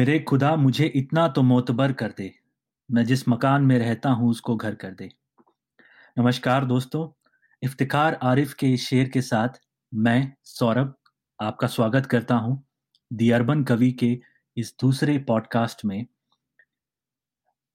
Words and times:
मेरे 0.00 0.18
खुदा 0.18 0.56
मुझे 0.56 0.86
इतना 0.86 1.28
तो 1.28 1.42
मोतबर 1.42 1.92
कर 1.92 2.12
दे। 2.18 2.32
मैं 2.90 3.04
जिस 3.04 3.28
मकान 3.28 3.62
में 3.62 3.78
रहता 3.78 4.10
हूँ, 4.10 4.30
उसको 4.30 4.56
घर 4.56 4.74
कर 4.74 4.90
दे। 4.90 5.08
नमस्कार 6.18 6.64
दोस्तों 6.64 7.08
इफ्तिकार 7.62 8.18
आरिफ 8.22 8.54
के 8.54 8.72
इस 8.72 8.86
शेर 8.88 9.08
के 9.08 9.22
साथ 9.22 9.48
मैं, 9.94 10.32
सौरभ, 10.44 10.94
आपका 11.40 11.66
स्वागत 11.66 12.06
करता 12.06 12.34
हूँ 12.34 12.64
दी 13.12 13.30
अर्बन 13.30 13.64
कवि 13.64 13.90
के 13.92 14.20
इस 14.56 14.74
दूसरे 14.80 15.18
पॉडकास्ट 15.18 15.84
में, 15.84 16.06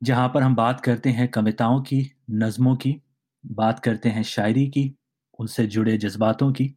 जहाँ 0.04 0.28
पर 0.30 0.44
हम 0.44 0.56
बात 0.56 0.82
करते 0.82 1.10
हैं 1.10 1.28
कविताओं 1.28 1.82
की, 1.82 2.12
नज़मों 2.32 2.76
की, 2.76 3.02
बात 3.46 3.80
करते 3.80 4.10
हैं 4.10 4.24
शायरी 4.24 4.68
की, 4.68 4.96
उनसे 5.40 5.68
जुड़े 5.68 5.98
जज्बातों 5.98 6.52
की। 6.52 6.76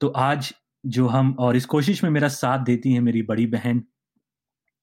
तो 0.00 0.08
आज 0.08 0.54
जो 0.86 1.06
हम, 1.06 1.36
और 1.38 1.56
इस 1.56 1.66
कोशिश 1.66 2.04
में 2.04 2.10
मेरा 2.10 2.28
साथ 2.28 2.58
देती 2.58 2.92
है 2.92 3.00
मेरी 3.00 3.22
बड़ी 3.22 3.46
बहन 3.46 3.84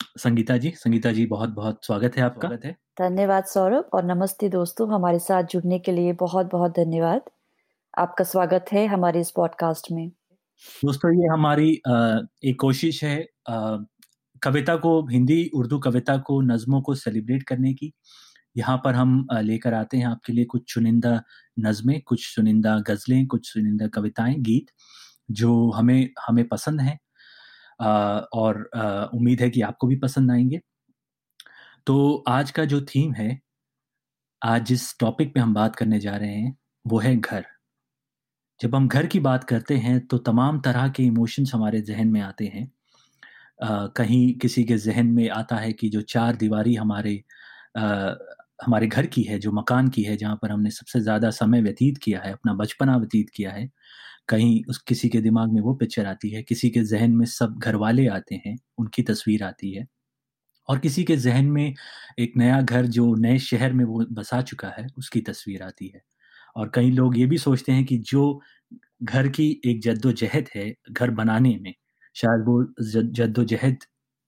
संगीता 0.02 0.58
जी 0.58 0.70
संगीता 0.76 1.12
जी 1.12 1.26
बहुत 1.26 1.50
बहुत 1.50 1.86
स्वागत 1.86 2.16
है 2.18 2.24
आपका। 2.24 2.50
है। 2.66 2.72
धन्यवाद 3.00 3.44
सौरभ 3.44 3.90
और 3.94 4.06
नमस्ते 4.06 4.50
दोस्तों 4.50 4.94
हमारे 4.94 5.20
साथ 5.20 5.44
जुड़ने 5.44 5.80
के 5.80 5.92
लिए 5.92 6.14
बहुत 6.14 6.50
बहुत 6.52 6.72
धन्यवाद। 6.72 7.30
आपका 7.94 8.24
स्वागत 8.24 8.66
है 8.74 8.86
हमारे 8.88 9.22
इस 9.22 9.32
पॉडकास्ट 9.32 9.92
में। 9.92 10.08
दोस्तों 10.86 11.14
ये 11.14 11.28
हमारी 11.28 11.72
एक 12.46 12.60
कोशिश 12.60 13.04
है 13.04 13.18
कविता 14.42 14.76
को 14.76 15.00
हिंदी 15.08 15.50
उर्दू 15.56 15.80
कविता 15.80 16.18
को 16.18 16.42
नज़मों 16.42 16.82
को 16.82 16.96
सेलिब्रेट 16.96 17.44
करने 17.44 17.74
की। 17.74 17.92
यहाँ 18.58 18.78
पर 18.78 18.96
हम 18.96 19.28
लेकर 19.34 19.74
आते 19.74 19.98
हैं 19.98 20.06
आपके 20.06 20.34
लिए 20.34 20.46
कुछ 20.46 20.74
चुनिंदा 20.74 21.22
नज़में 21.60 22.02
कुछ 22.02 22.36
चुनिंदा 22.36 22.78
गज़लें 22.80 23.26
कुछ 23.28 23.54
चुनिंदा 23.54 23.88
कविताएँ 23.88 24.36
गीत 24.40 24.72
जो 25.32 25.72
हमें 25.72 26.10
हमें 26.28 26.48
पसंद 26.48 26.82
हैं। 26.82 27.00
और 27.82 28.60
उम्मीद 29.14 29.42
है 29.42 29.50
कि 29.50 29.62
आपको 29.62 29.88
भी 29.88 29.96
पसंद 29.96 30.32
आएँगे। 30.32 30.60
तो 31.88 32.24
आज 32.28 32.52
का 32.52 32.66
जो 32.66 32.82
थीम 32.86 33.14
है 33.14 33.40
आज 34.42 34.66
जिस 34.66 34.98
टॉपिक 35.00 35.34
पे 35.34 35.40
हम 35.40 35.54
बात 35.54 35.76
करने 35.76 36.00
जा 36.00 36.16
रहे 36.18 36.36
हैं 36.36 36.56
वो 36.86 37.00
है 37.00 37.16
घर। 37.16 37.46
जब 38.60 38.76
हम 38.76 38.88
घर 38.88 39.06
की 39.06 39.20
बात 39.20 39.44
करते 39.44 39.78
हैं 39.78 40.00
तो 40.08 40.18
तमाम 40.18 40.60
तरह 40.62 40.88
के 40.90 41.04
इमोशंस 41.04 41.52
हमारे 41.56 41.82
जहन 41.82 42.08
में 42.08 42.22
आते 42.22 42.46
हैं। 42.46 42.72
आ, 43.64 43.88
कहीं 43.88 44.34
किसी 44.34 44.64
के 44.64 44.78
जहन 44.78 45.08
में 45.08 45.30
आता 45.30 45.56
है 45.56 45.72
कि 45.74 45.90
जो 45.90 46.02
चार 46.02 46.36
दीवारी 46.36 46.76
हमारे 46.76 47.24
आ, 47.78 48.14
हमारे 48.62 48.88
घर 48.88 49.06
की 49.08 49.22
है, 49.24 49.38
जो 49.40 49.52
मकान 49.54 49.90
की 49.90 50.04
है, 50.04 50.16
जहाँ 50.18 50.36
पर 50.42 50.52
हमने 50.52 50.70
सबसे 50.72 51.00
ज़्यादा 51.02 51.30
समय 51.34 51.62
व्यतीत 51.62 51.98
किया 51.98 52.22
है, 52.22 52.32
अपना 52.34 52.54
बचपना 52.56 52.98
व्यतीत 52.98 53.30
किया 53.36 53.52
है, 53.52 53.70
कहीं 54.30 54.64
उस, 54.70 54.78
किसी 54.84 55.10
के 55.10 55.22
दिमाग 55.22 55.54
में 55.54 55.62
वो 55.62 55.74
पिक्चर 55.76 56.06
आती 56.08 56.30
है, 56.30 56.44
किसी 56.44 56.70
के 56.72 56.84
जहन 56.86 57.12
में 57.14 57.26
सब 57.28 57.60
घर 57.60 57.76
वाले 57.78 58.08
आते 58.10 58.36
हैं, 58.48 58.58
उनकी 58.80 59.04
तस्वीर 59.04 59.44
आती 59.44 59.74
है, 59.74 59.86
और 60.70 60.80
किसी 60.80 61.04
के 61.06 61.16
जहन 61.18 61.46
में 61.52 61.74
एक 62.20 62.34
नया 62.38 62.62
घर, 62.64 62.86
जो 62.88 63.14
नए 63.18 63.40
शहर 63.42 63.74
में 63.74 63.86
वो 63.86 64.06
बसा 64.14 64.42
चुका 64.44 64.70
है, 64.80 64.88
उसकी 64.98 65.22
तस्वीर 65.24 65.64
आती 65.64 65.88
है, 65.96 66.02
और 66.56 66.72
कई 66.76 66.92
लोग 66.92 67.18
ये 67.20 67.26
भी 67.28 67.38
सोचते 67.40 67.72
हैं 67.72 67.86
कि 67.86 67.98
जो 68.08 68.42
घर 69.06 69.28
की 69.32 69.50
एक 69.68 69.82
जद्दोजहद 69.84 70.50
है, 70.56 70.74
घर 70.92 71.12
बनाने 71.14 71.58
में, 71.62 71.74
शायद 72.16 72.46
वो 72.48 72.64
जद्दोजहद 73.14 73.78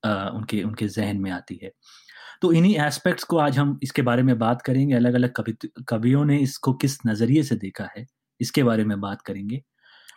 उनके 0.04 0.64
उनके 0.64 0.88
जहन 0.90 1.18
में 1.18 1.32
आती 1.32 1.60
है। 1.64 1.72
तो 2.44 2.52
इन्हीं 2.54 2.76
एस्पेक्ट्स 2.78 3.24
को 3.24 3.38
आज 3.38 3.58
हम 3.58 3.80
इसके 3.84 4.02
बारे 4.02 4.24
में 4.24 4.38
बात 4.40 4.62
करेंगे। 4.62 4.96
अलग 4.96 5.14
अलग 5.14 5.32
कवि 5.34 5.54
कवियों 5.90 6.24
ने 6.26 6.38
इसको 6.38 6.74
किस 6.74 6.98
नज़रिए 7.08 7.44
से 7.44 7.56
देखा 7.56 7.88
है 7.98 8.06
इसके 8.40 8.64
बारे 8.64 8.84
में 8.86 9.00
बात 9.02 9.22
करेंगे। 9.22 9.62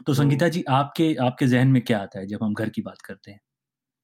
तो 0.06 0.14
संगीता 0.14 0.48
जी 0.48 0.64
आपके 0.70 1.14
आपके 1.22 1.46
जहन 1.46 1.68
में 1.68 1.82
क्या 1.82 1.98
आता 1.98 2.18
है 2.18 2.26
जब 2.26 2.42
हम 2.42 2.54
घर 2.54 2.68
की 2.68 2.82
बात 2.82 3.02
करते 3.02 3.30
हैं? 3.30 3.40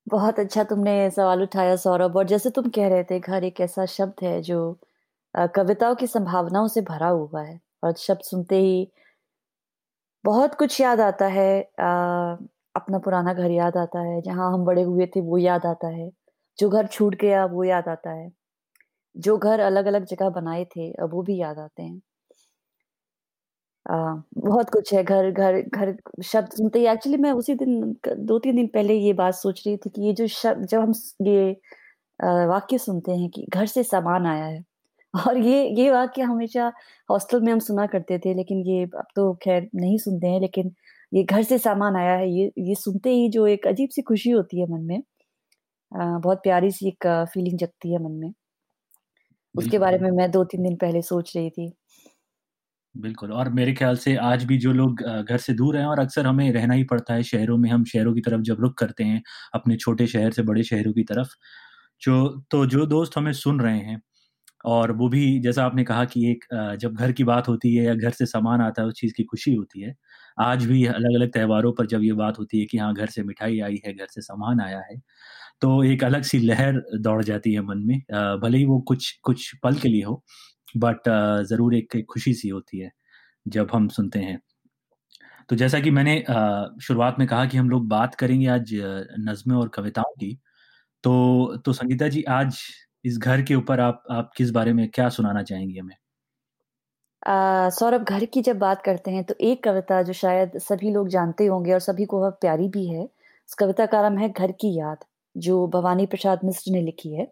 बहुत 0.06 0.38
अच्छा 0.40 0.64
तुमने 0.64 1.10
सवाल 1.10 1.42
उठाया 1.42 1.76
सौरभ 1.76 2.16
और 2.16 2.26
जैसे 2.26 2.50
तुम 2.50 2.68
कह 2.70 2.88
रहे 2.88 3.04
थे 3.04 3.20
घर 3.20 3.44
एक 3.44 3.60
ऐसा 3.60 3.86
शब्द 3.88 4.24
है 4.24 4.40
जो 4.42 4.60
कविताओं 5.54 5.94
की 5.94 6.06
संभावनाओं 6.06 6.68
से 6.68 6.80
भरा 6.82 7.08
हुआ 7.08 7.42
है 7.42 7.60
और 7.84 7.94
शब्द 7.98 8.22
सुनते 8.22 8.60
ही 8.60 8.86
बहुत 10.24 10.54
कुछ 10.54 10.80
याद 10.80 11.00
आता 11.00 11.26
है 11.26 11.50
आ, 11.80 12.36
अपना 12.74 12.98
पुराना 12.98 13.32
घर 13.34 13.50
याद 13.50 13.76
आता 13.76 14.00
है 14.00 14.20
जहाँ 14.22 14.52
हम 14.52 14.64
बड़े 14.64 14.82
हुए 14.82 15.06
थे 15.06 15.20
वो 15.20 15.38
याद 15.38 15.66
आता 15.66 15.88
है। 15.88 16.10
जो 16.58 16.68
घर 16.70 16.86
छूट 16.88 17.14
गया 17.16 17.44
वो 17.48 17.64
याद 17.64 17.88
आता 17.88 18.10
है। 18.12 18.30
जो 19.16 19.36
घर 19.38 19.60
अलग 19.62 19.86
अलग 19.86 20.06
जगह 20.06 20.30
बनाए 20.32 20.64
थे 20.76 20.92
अब 20.94 21.12
वो 21.14 21.22
भी 21.24 21.40
याद 21.40 21.58
आते 21.60 21.82
हैं। 21.82 22.00
आ, 23.86 23.94
बहुत 24.38 24.70
कुछ 24.70 24.92
है 24.94 25.02
घर 25.04 25.30
घर 25.30 25.60
घर 25.62 25.94
शब्द 26.24 26.48
सुनते 26.52 26.78
ही। 26.78 26.86
एक्चुअली 26.88 27.16
मैं 27.18 27.32
उसी 27.32 27.54
दिन 27.56 27.80
दो 28.26 28.38
तीन 28.38 28.56
दिन 28.56 28.66
पहले 28.74 28.94
ये 28.96 29.12
बात 29.14 29.34
सोच 29.34 29.62
रही 29.66 29.76
थी 29.76 29.90
कि 29.90 30.02
ये 30.06 30.12
जो 30.14 30.26
शब्द 30.28 30.66
जब 30.66 30.80
हम 30.80 30.92
ये 31.22 31.50
वाक्य 32.48 32.78
सुनते 32.78 33.12
हैं 33.12 33.28
कि 33.30 33.46
घर 33.50 33.66
से 33.68 33.82
सामान 33.84 34.26
आया 34.26 34.44
है। 34.46 34.62
और 35.14 35.38
ये 35.38 35.64
ये 35.76 35.90
वाक्य 35.90 36.22
हमेशा 36.24 36.72
हॉस्टल 37.08 37.40
में 37.42 37.52
हम 37.52 37.58
सुना 37.60 37.86
करते 37.88 38.18
थे 38.20 38.34
लेकिन 38.34 38.58
ये 38.66 38.84
अब 38.86 39.06
तो 39.16 39.32
खैर 39.44 39.68
नहीं 39.76 39.98
सुनते 39.98 40.26
हैं 40.26 40.40
लेकिन 40.40 40.72
ये 41.12 41.24
घर 41.24 41.42
से 41.44 41.58
सामान 41.60 41.96
आया 41.96 42.14
है 42.16 42.30
ये 42.30 42.52
ये 42.60 42.74
सुनते 42.76 43.10
ही 43.12 43.28
जो 43.30 43.46
एक 43.48 43.66
अजीब 43.68 43.90
सी 43.90 44.02
खुशी 44.04 44.30
होती 44.30 44.60
है 44.60 44.66
मन 44.68 44.82
में। 44.84 45.02
बहुत 45.92 46.38
प्यारी 46.42 46.70
सी 46.72 46.88
एक 46.88 47.06
फीलिंग 47.32 47.58
जगती 47.58 47.92
है 47.92 47.98
मन 48.00 48.12
में। 48.16 48.32
उसके 49.54 49.78
बारे 49.78 49.98
में 49.98 50.10
मैं 50.12 50.30
दो 50.30 50.44
तीन 50.46 50.62
दिन 50.62 50.76
पहले 50.76 51.02
सोच 51.04 51.36
रही 51.36 51.50
थी। 51.50 51.72
बिल्कुल 52.94 53.32
और 53.32 53.48
मेरे 53.50 53.72
ख्याल 53.72 53.96
से 53.96 54.14
आज 54.22 54.44
भी 54.44 54.56
जो 54.58 54.72
लोग 54.72 55.02
घर 55.02 55.36
से 55.38 55.52
दूर 55.54 55.76
हैं 55.76 55.84
और 55.86 55.98
अक्सर 56.00 56.26
हमें 56.26 56.50
रहना 56.52 56.74
ही 56.74 56.84
पड़ता 56.84 57.14
है 57.14 57.22
शहरों 57.22 57.56
में 57.58 57.68
हम 57.70 57.84
शहरों 57.84 58.14
की 58.14 58.20
तरफ़ 58.20 58.40
जब 58.42 58.60
रुख 58.60 58.74
करते 58.78 59.04
हैं 59.04 59.22
अपने 59.54 59.76
छोटे 59.76 60.06
शहर 60.06 60.32
से 60.32 60.42
बड़े 60.42 60.62
शहरों 60.62 60.92
की 60.92 61.02
तरफ़ 61.04 61.28
जो 62.02 62.26
तो 62.50 62.64
जो 62.66 62.86
दोस्त 62.86 63.16
हमें 63.16 63.32
सुन 63.34 63.60
रहे 63.60 63.78
हैं 63.80 64.00
और 64.64 64.92
वो 64.94 65.08
भी 65.08 65.38
जैसा 65.40 65.64
आपने 65.64 65.84
कहा 65.84 66.04
कि 66.06 66.30
एक 66.30 66.44
जब 66.80 66.94
घर 66.94 67.12
की 67.12 67.24
बात 67.24 67.48
होती 67.48 67.74
है 67.76 67.84
या 67.84 67.94
घर 67.94 68.10
से 68.12 68.26
सामान 68.26 68.60
आता 68.60 68.82
है 68.82 68.88
उस 68.88 68.94
चीज़ 68.94 69.12
की 69.16 69.24
खुशी 69.24 69.54
होती 69.54 69.80
है। 69.82 69.94
आज 70.40 70.64
भी 70.66 70.84
अलग 70.86 71.14
अलग 71.16 71.32
त्योहारों 71.32 71.72
पर 71.72 71.86
जब 71.86 72.02
ये 72.02 72.12
बात 72.14 72.38
होती 72.38 72.60
है 72.60 72.66
कि 72.66 72.78
हाँ 72.78 72.92
घर 72.94 73.06
से 73.08 73.22
मिठाई 73.24 73.58
आई 73.60 73.80
है 73.86 73.92
घर 73.94 74.06
से 74.10 74.20
सामान 74.22 74.60
आया 74.60 74.80
है 74.82 74.96
तो 75.62 75.82
एक 75.84 76.04
अलग 76.04 76.22
सी 76.24 76.38
लहर 76.40 76.82
दौड़ 77.00 77.22
जाती 77.24 77.52
है 77.54 77.62
मन 77.64 77.78
में 77.86 77.98
भले 78.42 78.58
ही 78.58 78.64
वो 78.66 78.80
कुछ 78.88 79.10
कुछ 79.24 79.50
पल 79.64 79.76
के 79.76 79.88
लिए 79.88 80.04
हो 80.04 80.22
बट 80.78 81.08
ज़रूर 81.46 81.74
एक, 81.74 81.96
एक 81.96 82.06
खुशी 82.10 82.34
सी 82.34 82.48
होती 82.48 82.78
है 82.80 82.90
जब 83.46 83.70
हम 83.74 83.88
सुनते 83.90 84.18
हैं। 84.20 84.40
तो 85.50 85.56
जैसा 85.56 85.80
कि 85.80 85.90
मैंने 85.90 86.18
शुरुआत 86.82 87.18
में 87.18 87.26
कहा 87.28 87.44
कि 87.46 87.56
हम 87.58 87.70
लोग 87.70 87.88
बात 87.88 88.14
करेंगे 88.14 88.46
आज 88.48 88.70
नज़में 89.20 89.56
और 89.56 89.68
कविताओं 89.68 90.12
की 90.16 90.34
तो 91.04 91.56
तो 91.66 91.72
संगीता 91.72 92.08
जी 92.08 92.22
आज 92.30 92.58
इस 93.04 93.18
घर 93.18 93.42
के 93.42 93.54
ऊपर 93.54 93.80
आप 93.80 94.02
आप 94.10 94.30
किस 94.36 94.50
बारे 94.52 94.72
में 94.72 94.88
क्या 94.90 95.08
सुनाना 95.10 95.42
चाहेंगी 95.42 95.78
हमें? 95.78 95.96
सौरभ 97.22 98.02
घर 98.04 98.24
की 98.26 98.40
जब 98.42 98.58
बात 98.58 98.82
करते 98.84 99.10
हैं 99.10 99.22
तो 99.24 99.34
एक 99.42 99.62
कविता 99.64 100.02
जो 100.02 100.12
शायद 100.12 100.58
सभी 100.60 100.90
लोग 100.90 101.08
जानते 101.08 101.46
होंगे 101.46 101.72
और 101.72 101.78
सभी 101.80 102.04
को 102.06 102.20
वह 102.22 102.30
प्यारी 102.40 102.68
भी 102.68 102.86
है 102.86 103.04
उस 103.04 103.54
कविता 103.58 103.86
का 103.86 104.00
नाम 104.02 104.18
है 104.18 104.28
घर 104.30 104.52
की 104.60 104.74
याद 104.78 105.04
जो 105.34 105.66
भवानी 105.68 106.06
प्रसाद 106.06 106.40
मिश्र 106.44 106.72
ने 106.72 106.80
लिखी 106.82 107.14
है। 107.14 107.26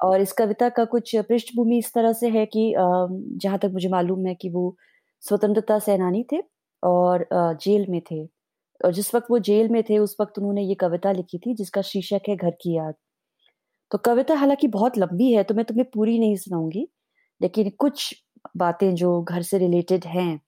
और 0.00 0.20
इस 0.20 0.32
कविता 0.34 0.68
का 0.70 0.84
कुछ 0.86 1.16
पृष्ठभूमि 1.28 1.78
इस 1.78 1.92
तरह 1.94 2.12
से 2.14 2.28
है 2.30 2.46
कि 2.48 2.72
जहाँ 2.78 3.58
तक 3.58 3.70
मुझे 3.72 3.88
मालूम 3.90 4.26
है 4.26 4.34
कि 4.36 4.50
वो 4.50 4.76
स्वतंत्रता 5.22 5.78
सेनानी 5.80 6.24
थे 6.32 6.42
और 6.82 7.26
जेल 7.32 7.86
में 7.90 8.00
थे। 8.10 8.24
और 8.80 8.92
जिस 8.94 9.14
वक्त 9.14 9.26
वो 9.30 9.38
जेल 9.40 9.68
में 9.70 9.82
थे 9.90 9.98
उस 9.98 10.16
वक्त 10.20 10.38
उन्होंने 10.38 10.62
ये 10.62 10.74
कविता 10.76 11.12
लिखी 11.12 11.38
थी 11.38 11.54
जिसका 11.56 11.82
शीर्षक 11.84 12.28
है 12.28 12.36
घर 12.38 12.50
की 12.62 12.76
याद। 12.76 12.94
तो 13.90 13.98
कविता 14.00 14.34
हालाँकि 14.34 14.66
बहुत 14.68 14.98
लंबी 14.98 15.32
है 15.32 15.42
तो 15.44 15.54
मैं 15.54 15.64
तुम्हें 15.64 15.86
पूरी 15.94 16.18
नहीं 16.18 16.36
सुनाऊँगी, 16.36 16.86
लेकिन 17.40 17.70
कुछ 17.78 18.14
बातें 18.56 18.94
जो 18.94 19.20
घर 19.22 19.42
से 19.42 19.58
रिलेटेड 19.58 20.04
हैं, 20.06 20.40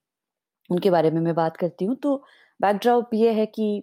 उनके 0.70 0.90
बारे 0.90 1.10
में 1.10 1.20
मैं 1.22 1.34
बात 1.34 1.56
करती 1.58 1.84
हूँ। 1.84 1.96
तो 1.96 2.16
बैकड्रॉप 2.60 3.10
ये 3.14 3.32
है 3.34 3.46
कि 3.48 3.82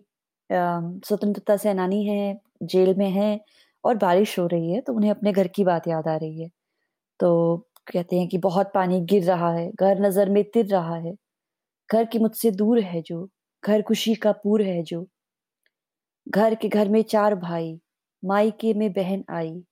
स्वतंत्रता 0.49 1.57
सेनानी 1.57 2.05
है, 2.07 2.39
जेल 2.63 2.95
में 2.97 3.09
है 3.11 3.39
और 3.83 3.95
बारिश 3.97 4.37
हो 4.39 4.47
रही 4.47 4.71
है 4.71 4.81
तो 4.81 4.93
उन्हें 4.95 5.11
अपने 5.11 5.31
घर 5.33 5.47
की 5.49 5.63
बात 5.65 5.87
याद 5.87 6.07
आ 6.09 6.15
रही 6.17 6.41
है। 6.41 6.49
तो 7.19 7.57
कहते 7.87 8.19
हैं 8.19 8.27
कि 8.29 8.37
बहुत 8.39 8.71
पानी 8.75 9.01
गिर 9.03 9.23
रहा 9.25 9.51
है, 9.53 9.71
घर 9.73 10.01
नज़र 10.01 10.29
में 10.31 10.43
तिर 10.45 10.65
रहा 10.67 10.95
है, 10.97 11.15
घर 11.89 12.05
की 12.07 12.19
मुझसे 12.19 12.51
दूर 12.53 12.79
है 12.81 13.01
जो, 13.03 13.27
घर 13.63 13.81
खुशी 13.83 14.15
का 14.17 14.31
पूर 14.35 14.61
है 14.63 14.83
जो, 14.83 15.07
घर 16.27 16.55
के 16.55 16.67
घर 16.69 16.89
में 16.89 17.01
चार 17.05 17.35
भाई 17.37 17.79
मायके 18.25 18.73
में 18.73 18.93
बहन 18.93 19.23
आई। 19.29 19.63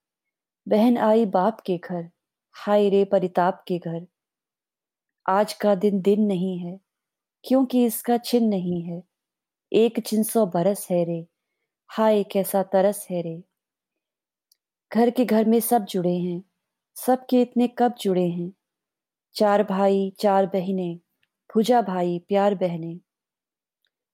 बहन 0.68 0.98
आई 0.98 1.26
बाप 1.26 1.60
के 1.60 1.78
घर, 1.78 2.10
हाय 2.52 2.90
रे 2.90 3.06
परिताप 3.06 3.64
के 3.68 3.80
घर। 3.80 4.08
आज 5.30 5.54
का 5.54 5.76
दिन 5.76 6.02
दिन 6.02 6.22
नहीं 6.22 6.58
है, 6.60 6.80
क्योंकि 7.44 7.86
इसका 7.86 8.18
चिन्ह 8.18 8.50
नहीं 8.50 8.82
है। 8.84 9.04
एक 9.74 10.00
चिन्ह 10.00 10.24
सौ 10.24 10.46
बरस 10.46 10.88
है 10.92 11.04
रे, 11.06 11.28
हाय 11.90 12.24
कैसा 12.24 12.64
तरस 12.64 13.08
है 13.12 13.22
रे। 13.22 13.44
घर 14.94 15.10
के 15.10 15.26
घर 15.26 15.46
में 15.46 15.60
सब 15.60 15.86
जुड़े 15.86 16.18
हैं, 16.18 16.44
सबके 16.96 17.42
इतने 17.42 17.68
कब 17.68 17.96
जुड़े 18.02 18.28
हैं। 18.30 18.52
चार 19.34 19.64
भाई, 19.64 20.14
चार 20.20 20.46
बहनें, 20.46 20.98
भुजा 21.54 21.82
भाई, 21.82 22.20
प्यार 22.20 22.56
बहने। 22.56 23.00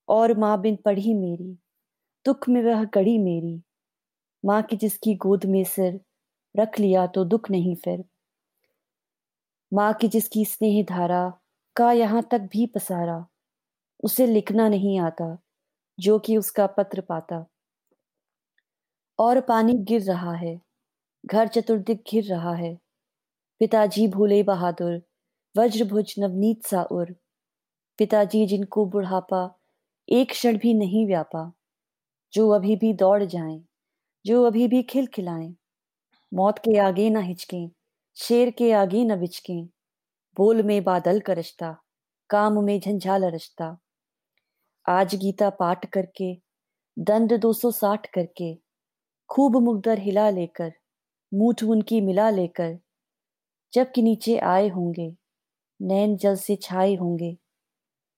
और 0.08 0.38
माँ 0.38 0.60
बिन 0.60 0.76
पढ़ी 0.76 1.14
मेरी, 1.14 1.58
दुख 2.26 2.48
में 2.48 2.62
वह 2.62 2.84
गढ़ी 2.84 3.18
मेरी। 3.18 3.62
माँ 4.44 4.60
की 4.62 4.76
जिसकी 4.76 5.14
गोद 5.16 5.44
में 5.44 5.62
सिर 5.64 6.00
रख 6.54 6.78
लिया 6.80 7.06
तो 7.06 7.24
दुख 7.24 7.50
नहीं 7.50 7.74
फिर। 7.76 8.04
माँ 9.72 9.92
की 9.94 10.08
जिसकी 10.08 10.44
स्नेह 10.44 10.82
धारा 10.88 11.28
का 11.76 11.90
यहाँ 11.92 12.22
तक 12.30 12.48
भी 12.52 12.66
पसारा 12.66 13.24
उसे 14.04 14.26
लिखना 14.26 14.68
नहीं 14.68 14.98
आता 15.00 15.36
जो 15.98 16.18
कि 16.18 16.36
उसका 16.36 16.66
पत्र 16.68 17.00
पाता। 17.00 17.44
और 19.18 19.40
पानी 19.40 19.74
गिर 19.84 20.02
रहा 20.02 20.32
है 20.34 20.60
घर 21.24 21.48
चतुर्दिक 21.48 22.02
घिर 22.10 22.24
रहा 22.24 22.54
है। 22.54 22.74
पिताजी 23.60 24.06
भूले 24.08 24.42
बहादुर 24.42 25.00
वज्रभुज 25.54 26.14
नवनीत 26.18 26.66
सा 26.66 26.82
उर 26.92 27.14
पिताजी 27.98 28.46
जिनको 28.46 28.84
बुढ़ापा 28.86 29.42
एक 30.08 30.30
क्षण 30.30 30.58
भी 30.58 30.74
नहीं 30.74 31.06
व्यापा 31.06 31.50
जो 32.32 32.48
अभी 32.50 32.76
भी 32.76 32.92
दौड़ 32.94 33.22
जाएँ, 33.24 33.60
जो 34.28 34.44
अभी 34.44 34.68
भी 34.68 34.82
खिलखिलाएँ। 34.82 35.54
मौत 36.34 36.58
के 36.58 36.78
आगे 36.78 37.10
ना 37.10 37.20
हिचकें, 37.20 37.70
शेर 38.14 38.50
के 38.50 38.72
आगे 38.72 39.04
न 39.04 39.20
बिचकें। 39.20 39.68
बोल 40.36 40.62
में 40.62 40.84
बादल 40.84 41.20
का 41.20 41.32
रिश्ता, 41.32 41.76
काम 42.30 42.64
में 42.64 42.80
झंझाल 42.80 43.24
रिश्ता। 43.24 43.78
आज 44.88 45.14
गीता 45.14 45.50
पाठ 45.50 45.86
करके, 45.86 46.38
दंड 46.98 47.38
260 47.38 48.06
करके, 48.06 48.58
खूब 49.28 49.56
मुगदर 49.56 49.98
हिला 49.98 50.30
लेकर, 50.30 50.72
मूठ 51.34 51.62
उनकी 51.62 52.00
मिला 52.00 52.30
लेकर, 52.30 52.78
जब 53.72 53.82
जबकि 53.82 54.02
नीचे 54.02 54.38
आए 54.38 54.68
होंगे, 54.68 55.16
नैन 55.82 56.16
जल 56.16 56.36
से 56.36 56.56
छाए 56.56 56.94
होंगे। 56.94 57.38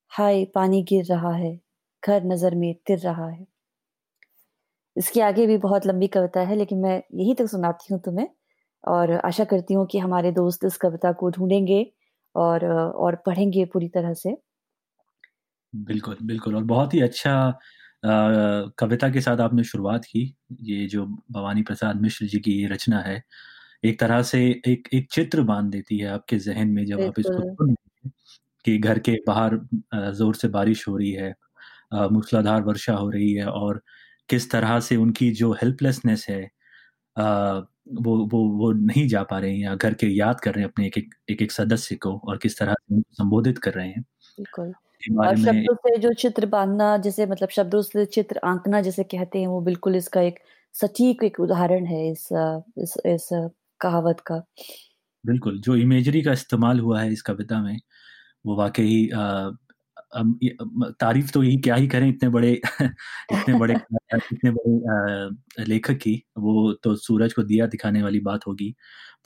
हाय 0.09 0.45
पानी 0.45 0.83
गिर 0.83 1.05
रहा 1.05 1.33
है, 1.33 1.61
घर 2.05 2.25
नज़र 2.25 2.55
में 2.55 2.75
तिर 2.87 2.99
रहा 2.99 3.29
है। 3.29 3.47
इसके 4.97 5.21
आगे 5.23 5.47
भी 5.47 5.57
बहुत 5.59 5.87
लंबी 5.87 6.07
कविता 6.09 6.41
है 6.43 6.57
लेकिन 6.57 6.79
मैं 6.81 6.97
यही 7.15 7.35
तक 7.35 7.47
सुनाती 7.49 7.93
हूँ 7.95 8.01
तुम्हें। 8.03 8.29
और 8.85 9.11
आशा 9.17 9.45
करती 9.47 9.75
हूँ 9.75 9.87
कि 9.87 9.99
हमारे 10.01 10.31
दोस्त 10.33 10.65
इस 10.65 10.77
कविता 10.79 11.13
को 11.15 11.31
ढूंढेंगे 11.31 11.85
और 12.35 12.65
और 12.67 13.17
पढ़ेंगे 13.27 13.65
पूरी 13.67 13.89
तरह 13.91 14.15
से। 14.17 14.37
बिल्कुल 15.73 16.17
बिल्कुल। 16.23 16.57
और 16.57 16.63
बहुत 16.65 16.95
ही 16.95 17.01
अच्छा 17.01 17.33
कविता 18.79 19.09
के 19.11 19.21
साथ 19.21 19.41
आपने 19.41 19.65
शुरुआत 19.65 20.05
की। 20.07 20.23
ये 20.63 20.87
जो 20.89 21.05
भवानी 21.33 21.63
प्रसाद 21.63 22.01
मिश्र 22.03 22.27
जी 22.27 22.39
की 22.41 22.53
ये 22.53 22.67
रचना 22.69 22.99
है 23.01 23.23
एक 23.85 24.01
तरह 24.01 24.23
से 24.25 24.41
एक 24.67 24.89
एक 24.95 25.09
चित्र 25.13 25.43
बाँध 25.45 25.71
देती 25.73 25.99
है 25.99 26.09
आपके 26.11 26.39
जहन 26.41 26.69
में 26.71 26.85
जब 26.87 27.03
आप 27.03 27.19
इसको 27.21 27.43
कि 28.65 28.79
घर 28.79 28.99
के 29.01 29.13
बाहर 29.27 29.59
ज़ोर 30.15 30.35
से 30.37 30.49
बारिश 30.51 30.87
हो 30.89 30.97
रही 30.97 31.13
है 31.13 31.35
मूसलाधार 32.13 32.63
वर्षा 32.65 32.95
हो 32.95 33.11
रही 33.11 33.33
है 33.35 33.47
और 33.49 33.83
किस 34.31 34.51
तरह 34.51 34.79
से 34.81 34.97
उनकी 34.97 35.31
जो 35.35 35.53
हेल्पलेसनेस 35.55 36.27
है 36.31 36.43
वो 37.17 38.17
वो 38.27 38.39
वो 38.59 38.71
नहीं 38.73 39.07
जा 39.09 39.23
पा 39.23 39.39
रहे 39.39 39.53
हैं 39.53 39.59
या 39.61 39.75
घर 39.77 39.95
के 39.95 40.07
याद 40.09 40.41
कर 40.41 40.55
रहे 40.55 40.65
हैं 40.65 40.71
अपने 40.71 40.87
एक 40.87 40.99
एक 40.99 41.15
एक, 41.31 41.43
एक 41.43 41.53
सदस्य 41.53 41.97
को 41.97 42.17
और 42.19 42.39
किस 42.39 42.59
तरह 42.59 42.75
से 42.75 43.01
संबोधित 43.13 43.59
कर 43.59 43.75
रहे 43.75 43.89
हैं। 43.89 44.03
बिल्कुल। 44.39 44.73
और 45.19 45.37
शब्दों 45.37 45.75
से 45.77 45.97
जो 45.99 46.13
चित्र 46.15 46.47
बांधना 46.47 46.97
जैसे 46.99 47.27
मतलब 47.27 47.49
शब्दों 47.49 47.83
से 47.83 48.05
चित्र 48.07 48.41
आंकना 48.45 48.81
जैसे 48.81 49.05
कहते 49.05 49.41
हैं 49.41 49.47
वो 49.47 49.61
बिल्कुल 49.61 49.97
इसका 49.97 50.21
एक 50.21 50.39
सटीक 50.75 51.25
एक 51.25 51.41
उदाहरण 51.41 51.87
है 51.87 52.07
इस 52.11 52.29
इस 52.79 52.95
इस 53.07 53.29
कहावत 53.81 54.21
का। 54.21 54.43
बिल्कुल 55.25 55.61
जो 55.61 55.77
इमेजरी 55.77 56.23
का 56.23 56.33
इस्तेमाल 56.33 56.81
हुआ 56.81 57.01
है 57.01 57.13
इस 57.13 57.23
कविता 57.23 57.63
में 57.63 57.77
वो 58.47 58.57
वाकई 58.57 59.09
तारीफ़ 60.13 61.31
तो 61.33 61.43
यही 61.43 61.57
क्या 61.59 61.75
ही 61.77 61.89
करें 61.89 62.09
इतने 62.09 62.29
बड़े 62.31 62.53
इतने 63.33 63.55
बड़े 63.57 63.75
इतने 64.33 64.51
बड़े 64.53 65.65
लेखक 65.67 65.99
की 65.99 66.15
वो 66.39 66.73
तो 66.85 66.95
सूरज 66.99 67.33
को 67.33 67.43
दिया 67.45 67.67
दिखाने 67.69 68.03
वाली 68.03 68.21
बात 68.23 68.47
होगी। 68.47 68.75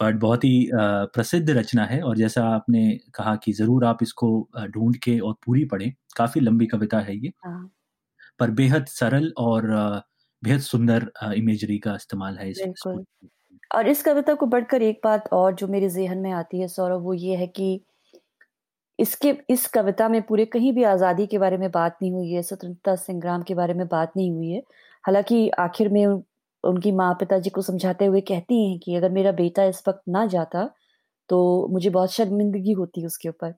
बट 0.01 0.17
बहुत 0.19 0.45
ही 0.45 0.69
प्रसिद्ध 0.75 1.51
रचना 1.51 1.85
है 1.87 2.01
और 2.03 2.17
जैसा 2.17 2.45
आपने 2.49 2.89
कहा 3.15 3.35
कि 3.39 3.53
ज़रूर 3.55 3.85
आप 3.87 4.03
इसको 4.03 4.31
ढूंढ 4.71 4.97
के 5.05 5.19
और 5.21 5.35
पूरी 5.47 5.65
पढ़ें 5.67 5.93
काफ़ी 6.17 6.41
लंबी 6.43 6.67
कविता 6.69 7.01
है 7.01 7.17
ये। 7.19 7.33
हाँ। 7.45 7.71
पर 8.41 8.51
बेहद 8.53 8.87
सरल 8.91 9.33
और 9.39 9.67
बेहद 10.43 10.61
सुंदर 10.63 11.11
इमेजरी 11.35 11.79
का 11.81 11.95
इस्तेमाल 11.97 12.39
है 12.39 12.51
इस 12.51 12.63
और 13.71 13.89
इस 13.89 14.03
कविता 14.03 14.35
को 14.35 14.47
बढ़कर 14.47 14.83
एक 14.83 15.01
बात 15.05 15.29
और 15.33 15.55
जो 15.55 15.69
मेरे 15.69 15.89
जहन 15.91 16.19
में 16.19 16.31
आती 16.33 16.61
है 16.61 16.69
सौरभ 16.69 17.03
वो 17.03 17.15
ये 17.15 17.37
है 17.37 17.47
कि 17.49 17.69
इसके, 18.99 19.31
इस 19.51 19.67
कविता 19.69 20.09
में 20.09 20.21
पूरे 20.23 20.45
कहीं 20.47 20.73
भी 20.73 20.83
आज़ादी 20.85 21.27
के 21.27 21.39
बारे 21.39 21.57
में 21.59 21.71
बात 21.71 21.97
नहीं 22.03 22.13
हुई 22.13 22.31
है, 22.33 22.43
स्वतंत्रता 22.43 22.95
संग्राम 22.97 23.43
के 23.43 23.55
बारे 23.55 23.75
में 23.75 23.87
बात 23.89 24.13
नहीं 24.17 24.31
हुई 24.33 24.51
है। 24.51 24.59
हालाँकि 25.05 25.49
आखिर 25.59 25.89
में 25.89 26.05
उनकी 26.65 26.93
माँ 26.93 27.13
पिताजी 27.21 27.51
को 27.51 27.63
समझाते 27.63 28.05
हुए 28.07 28.21
कहती 28.23 28.63
हैं 28.65 28.79
कि 28.81 28.95
अगर 28.97 29.11
मेरा 29.13 29.33
बेटा 29.35 29.65
इस 29.65 29.83
वक्त 29.89 30.01
ना 30.09 30.25
जाता 30.29 30.65
तो 31.31 31.69
मुझे 31.73 31.91
बहुत 31.91 32.13
शर्मिंदगी 32.13 32.73
होती 32.75 33.01
है 33.01 33.07
उसके 33.07 33.29
ऊपर। 33.29 33.55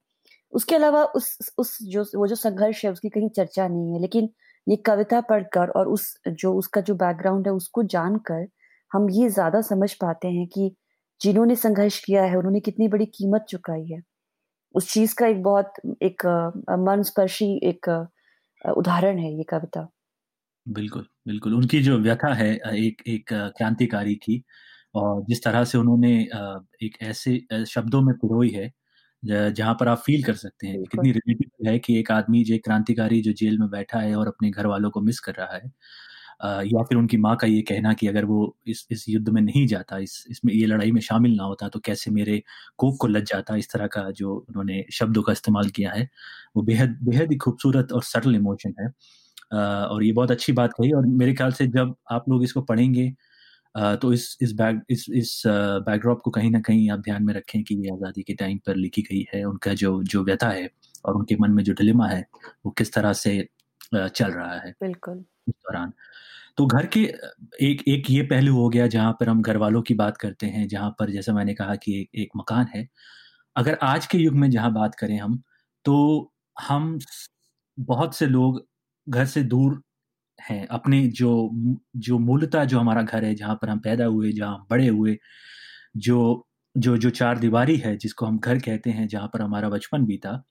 उसके 0.53 0.75
अलावा 0.77 1.05
उस 1.07 1.39
उस 1.59 1.79
जो, 1.85 2.05
वो 2.17 2.27
जो 2.27 2.35
संघर्ष 2.37 2.85
है 2.85 2.91
उसकी 2.93 3.09
कहीं 3.11 3.29
चर्चा 3.31 3.69
नहीं 3.69 3.93
है, 3.95 4.01
लेकिन 4.01 4.31
ये 4.67 4.77
कविता 4.79 5.21
पढ़कर 5.23 5.71
और 5.71 5.89
उस, 5.89 6.15
जो 6.29 6.55
उसका 6.55 6.81
जो 6.83 6.95
बैकग्राउंड 6.97 7.47
है 7.49 7.53
उसको 7.55 7.83
जानकर 7.87 8.47
हम 8.91 9.11
ये 9.13 9.29
ज़्यादा 9.31 9.61
समझ 9.63 9.93
पाते 9.97 10.29
हैं 10.31 10.47
कि 10.49 10.75
जिन्होंने 11.21 11.57
संघर्ष 11.57 12.01
किया 12.05 12.25
है, 12.25 12.37
उन्होंने 12.37 12.61
कितनी 12.63 12.89
बड़ी 12.89 13.07
कीमत 13.09 13.47
चुकाई 13.51 13.87
है। 13.87 14.01
उस 14.77 14.93
चीज़ 14.93 15.15
का 15.15 15.27
एक 15.29 15.43
बहुत 15.43 15.73
एक 16.03 16.27
मन 16.81 17.03
स्पर्शी 17.05 17.47
एक 17.65 17.89
उदाहरण 18.65 19.19
है 19.21 19.33
ये 19.33 19.45
कविता। 19.51 19.89
बिल्कुल 20.67 21.07
बिल्कुल। 21.27 21.55
उनकी 21.55 21.81
जो 21.83 21.99
व्यथा 21.99 22.33
है 22.35 22.49
एक 22.77 23.03
एक 23.09 23.29
क्रांतिकारी 23.57 24.15
की 24.19 24.43
और 24.95 25.23
जिस 25.25 25.43
तरह 25.45 25.65
से 25.65 25.79
उन्होंने 25.79 26.13
एक 26.83 26.97
ऐसे 27.03 27.65
शब्दों 27.67 28.01
में 28.03 28.15
पिरोई 28.17 28.51
है 28.53 28.71
जहाँ 29.23 29.75
पर 29.75 29.89
आप 29.89 29.99
फील 29.99 30.23
कर 30.25 30.35
सकते 30.37 30.67
हैं 30.67 30.79
कितनी 30.83 31.13
रिलेटिव 31.13 31.69
है 31.69 31.79
कि 31.81 31.99
एक 32.01 32.11
आदमी 32.13 32.43
जो 32.45 32.59
क्रांतिकारी 32.65 33.21
जो 33.23 33.33
जेल 33.35 33.59
में 33.59 33.69
बैठा 33.71 33.99
है 34.01 34.15
और 34.17 34.29
अपने 34.29 34.51
घर 34.51 34.67
वालों 34.67 34.91
को 34.91 35.01
मिस 35.03 35.21
कर 35.21 35.35
रहा 35.35 35.57
है 35.57 35.71
या 36.41 36.83
फिर 36.83 36.99
उनकी 36.99 37.17
माँ 37.17 37.35
का 37.37 37.47
ये 37.47 37.61
कहना 37.63 37.93
कि 37.95 38.07
अगर 38.07 38.25
वो 38.25 38.57
इस 38.67 38.87
इस 38.91 39.05
युद्ध 39.09 39.29
में 39.29 39.41
नहीं 39.43 39.67
जाता 39.67 39.99
इस 39.99 40.25
इसमें 40.31 40.53
ये 40.55 40.67
लड़ाई 40.67 40.93
में 40.93 41.01
शामिल 41.01 41.37
ना 41.37 41.45
होता 41.45 41.69
तो 41.69 41.81
कैसे 41.81 42.11
मेरे 42.11 42.43
कोक 42.79 42.97
को 43.01 43.07
लग 43.07 43.25
जाता 43.25 43.57
इस 43.57 43.71
तरह 43.73 43.87
का 43.87 44.11
जो 44.13 44.35
उन्होंने 44.39 44.85
शब्दों 44.93 45.23
का 45.23 45.33
इस्तेमाल 45.33 45.69
किया 45.71 45.93
है 45.93 46.09
वो 46.57 46.63
बेहद 46.63 46.99
बेहद 47.03 47.33
ही 47.33 47.37
खूबसूरत 47.39 47.93
और 47.93 48.03
सरल 48.05 48.35
इमोशन 48.37 48.75
है। 48.81 48.89
और 49.53 50.05
ये 50.05 50.13
बहुत 50.13 50.31
अच्छी 50.31 50.53
बात 50.53 50.73
कही 50.73 50.93
और 50.93 51.07
मेरे 51.07 51.35
ख्याल 51.35 51.53
से 51.53 51.67
जब 51.69 51.95
आप 52.13 52.29
लोग 52.29 52.45
इसको 52.45 52.63
पढ़ेंगे 52.65 53.11
तो 53.75 54.13
इस 54.13 54.37
इस 54.43 54.53
बैक 54.53 54.81
इस 54.91 55.07
इस 55.15 55.43
बैकड्रॉप 55.47 56.21
को 56.23 56.31
कहीं 56.31 56.51
ना 56.51 56.61
कहीं 56.61 56.91
आप 56.91 57.01
ध्यान 57.01 57.25
में 57.25 57.33
रखें 57.35 57.63
कि 57.65 57.75
ये 57.77 57.91
आज़ादी 57.93 58.23
के 58.23 58.35
टाइम 58.35 58.59
पर 58.67 58.77
लिखी 58.77 59.03
गई 59.03 59.25
है 59.35 59.45
उनका 59.45 59.75
जो 59.75 60.03
जो 60.05 60.23
व्यथा 60.25 60.49
है 60.51 60.69
और 61.05 61.17
उनके 61.17 61.37
मन 61.41 61.51
में 61.51 61.63
जो 61.65 61.73
डिलेमा 61.73 62.07
है 62.09 62.25
वो 62.67 62.71
किस 62.79 62.93
तरह 62.93 63.13
से 63.15 63.37
चल 63.95 64.31
रहा 64.31 64.55
है। 64.57 64.75
बिल्कुल। 64.83 65.25
इस 65.49 65.55
दौरान। 65.55 65.93
तो 66.59 66.67
घर 66.67 66.87
के 66.87 67.01
एक 67.63 67.83
एक 67.89 68.11
ये 68.11 68.23
पहलू 68.23 68.55
हो 68.57 68.69
गया 68.69 68.87
जहाँ 68.87 69.13
पर 69.21 69.29
हम 69.29 69.43
घर 69.43 69.57
वालों 69.57 69.83
की 69.83 69.95
बात 69.95 70.17
करते 70.17 70.47
हैं 70.47 70.67
जहाँ 70.69 70.91
पर 70.99 71.11
जैसे 71.11 71.33
मैंने 71.33 71.55
कहा 71.55 71.75
कि 71.77 72.01
एक, 72.01 72.11
एक 72.15 72.29
मकान 72.37 72.67
है। 72.75 72.87
अगर 73.57 73.79
आज 73.83 74.07
के 74.07 74.19
युग 74.19 74.35
में 74.35 74.51
जहाँ 74.51 74.73
बात 74.73 74.95
करें 74.95 75.19
हम 75.21 75.43
तो 75.85 76.33
हम 76.61 76.99
बहुत 77.79 78.17
से 78.17 78.27
लोग 78.27 78.67
घर 79.07 79.27
से 79.27 79.43
दूर 79.45 79.83
हैं 80.39 80.67
अपने 80.69 81.07
जो 81.09 81.51
जो 81.99 82.19
मूलता 82.19 82.65
जो 82.65 82.81
हमारा 82.81 83.03
घर 83.03 83.25
है 83.25 83.35
जहाँ 83.35 83.55
पर 83.63 83.71
हम 83.71 83.79
पैदा 83.81 84.05
हुए 84.07 84.33
जहाँ 84.33 84.67
बड़े 84.71 84.89
हुए 84.89 85.17
जो 85.99 86.47
जो 86.77 86.97
जो 86.97 87.11
चार 87.11 87.39
दीवारी 87.39 87.77
है 87.77 87.97
जिसको 87.97 88.27
हम 88.27 88.39
घर 88.39 88.59
कहते 88.59 88.91
हैं 88.91 89.09
जहाँ 89.09 89.29
पर 89.35 89.43
हमारा 89.43 89.69
बचपन 89.69 90.05
बीता 90.07 90.43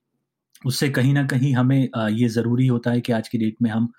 उससे 0.65 0.89
कहीं 0.89 1.13
ना 1.13 1.25
कहीं 1.27 1.53
हमें 1.55 1.89
ये 2.09 2.27
ज़रूरी 2.29 2.67
होता 2.67 2.91
है 2.91 3.01
कि 3.01 3.13
आज 3.13 3.27
की 3.27 3.37
डेट 3.37 3.55
में 3.61 3.71
हम 3.71 3.91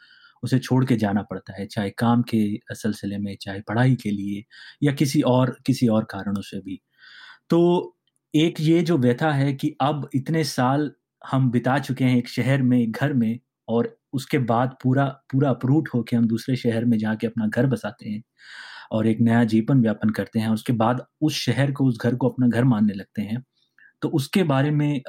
उसे 0.47 0.59
छोड़ 0.61 0.85
के 0.87 0.97
जाना 0.99 1.23
पड़ता 1.25 1.55
है, 1.55 1.67
चाहे 1.69 1.91
काम 1.99 2.23
के 2.31 2.45
सिलसिले 2.75 3.19
में, 3.19 3.37
चाहे 3.39 3.61
पढ़ाई 3.63 3.95
के 3.97 4.11
लिए 4.13 4.45
या 4.83 4.93
किसी 4.95 5.23
और 5.29 5.57
किसी 5.67 5.89
और 5.91 6.05
कारणों 6.11 6.43
से 6.45 6.61
भी। 6.61 6.81
तो 7.51 7.97
एक 8.35 8.61
ये 8.61 8.83
जो 8.85 8.99
व्यथा 8.99 9.33
है 9.33 9.53
कि 9.55 9.77
अब 9.83 10.09
इतने 10.15 10.45
साल 10.47 10.91
हम 11.23 11.51
बिता 11.53 11.79
चुके 11.81 12.05
हैं 12.05 12.17
एक 12.19 12.29
शहर 12.31 12.63
में 12.65 12.79
एक 12.81 12.93
घर 12.95 13.13
में, 13.15 13.39
और 13.69 13.97
उसके 14.15 14.39
बाद 14.41 14.77
पूरा 14.83 15.07
पूरा 15.33 15.51
अप्रूट 15.51 15.89
होके 15.95 16.17
हम 16.17 16.27
दूसरे 16.29 16.57
शहर 16.57 16.85
में 16.87 16.97
जाके 16.99 17.27
अपना 17.27 17.47
घर 17.49 17.67
बसाते 17.69 18.09
हैं 18.11 18.23
और 18.93 19.07
एक 19.09 19.21
नया 19.23 19.45
जीवन 19.47 19.81
व्यापन 19.83 20.11
करते 20.13 20.41
हैं, 20.41 20.49
उसके 20.51 20.73
बाद 20.75 21.05
उस 21.23 21.35
शहर 21.37 21.73
को, 21.73 21.87
उस 21.87 21.99
घर 22.03 22.17
को 22.17 22.29
अपना 22.29 22.49
घर 22.49 22.65
मानने 22.67 22.95
लगते 22.95 23.23
हैं। 23.23 23.43
तो 24.03 24.09
उसके 24.11 24.43
बारे 24.45 24.71
में 24.73 25.01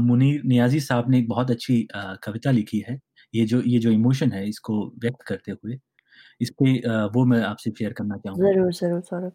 मुनीर, 0.00 0.42
नियाजी 0.46 0.80
साहब 0.80 1.10
ने 1.10 1.18
एक 1.18 1.28
बहुत 1.28 1.50
अच्छी 1.50 1.86
कविता 1.94 2.50
लिखी 2.52 2.84
है। 2.88 2.98
ये 3.36 3.44
जो 3.46 3.60
ये 3.66 3.78
जो 3.78 3.90
इमोशन 3.90 4.32
है 4.32 4.48
इसको 4.48 4.84
व्यक्त 4.98 5.22
करते 5.28 5.52
हुए 5.52 5.78
इस 6.40 6.50
पे 6.52 6.78
वो 7.10 7.24
मैं 7.24 7.40
आपसे 7.44 7.70
शेयर 7.70 7.92
करना 7.92 8.16
चाहूँगा। 8.16 8.52
ज़रूर 8.52 8.72
ज़रूर 8.74 9.00
सौरभ 9.02 9.32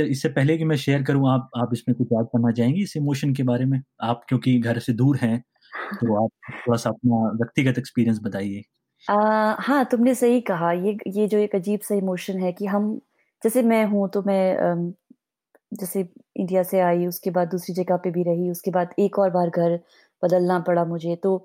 इससे 0.00 0.28
पहले 0.28 0.56
कि 0.58 0.64
मैं 0.64 0.76
शेयर 0.76 1.02
करूँ 1.02 1.28
आप 1.30 1.50
आप 1.56 1.70
इसमें 1.72 1.94
कुछ 1.96 2.08
याद 2.12 2.26
करना 2.26 2.50
चाहेंगे 2.52 2.82
इस 2.82 2.96
इमोशन 2.96 3.32
के 3.34 3.42
बारे 3.42 3.64
में? 3.64 3.80
आप 4.02 4.24
क्योंकि 4.28 4.58
घर 4.60 4.78
से 4.78 4.92
दूर 4.92 5.16
हैं 5.16 5.38
तो 5.92 6.24
आप 6.24 6.30
थोड़ा 6.50 6.76
सा 6.76 6.90
अपना 6.90 7.22
व्यक्तिगत 7.36 7.78
एक्सपीरियंस 7.78 8.18
बताइए। 8.22 8.62
हाँ 9.60 9.84
तुमने 9.84 10.14
सही 10.14 10.40
कहा 10.40 10.72
ये 10.72 10.96
ये 11.08 11.26
जो 11.28 11.38
एक 11.38 11.54
अजीब 11.56 11.80
सा 11.80 11.94
इमोशन 11.94 12.38
है 12.38 12.52
कि 12.52 12.66
हम 12.66 12.94
जैसे 13.42 13.62
मैं 13.62 13.84
हूँ 13.86 14.08
तो 14.08 14.22
मैं 14.22 14.92
जैसे 15.72 16.00
इंडिया 16.36 16.62
से 16.62 16.80
आई 16.80 17.06
उसके 17.06 17.30
बाद 17.30 17.48
दूसरी 17.48 17.74
जगह 17.74 17.96
पे 17.96 18.10
भी 18.10 18.22
रही 18.22 18.50
उसके 18.50 18.70
बाद 18.70 18.94
एक 18.98 19.18
और 19.18 19.30
बार 19.30 19.50
घर 19.50 19.78
बदलना 20.22 20.58
पड़ा 20.60 20.84
मुझे 20.84 21.16
तो 21.16 21.36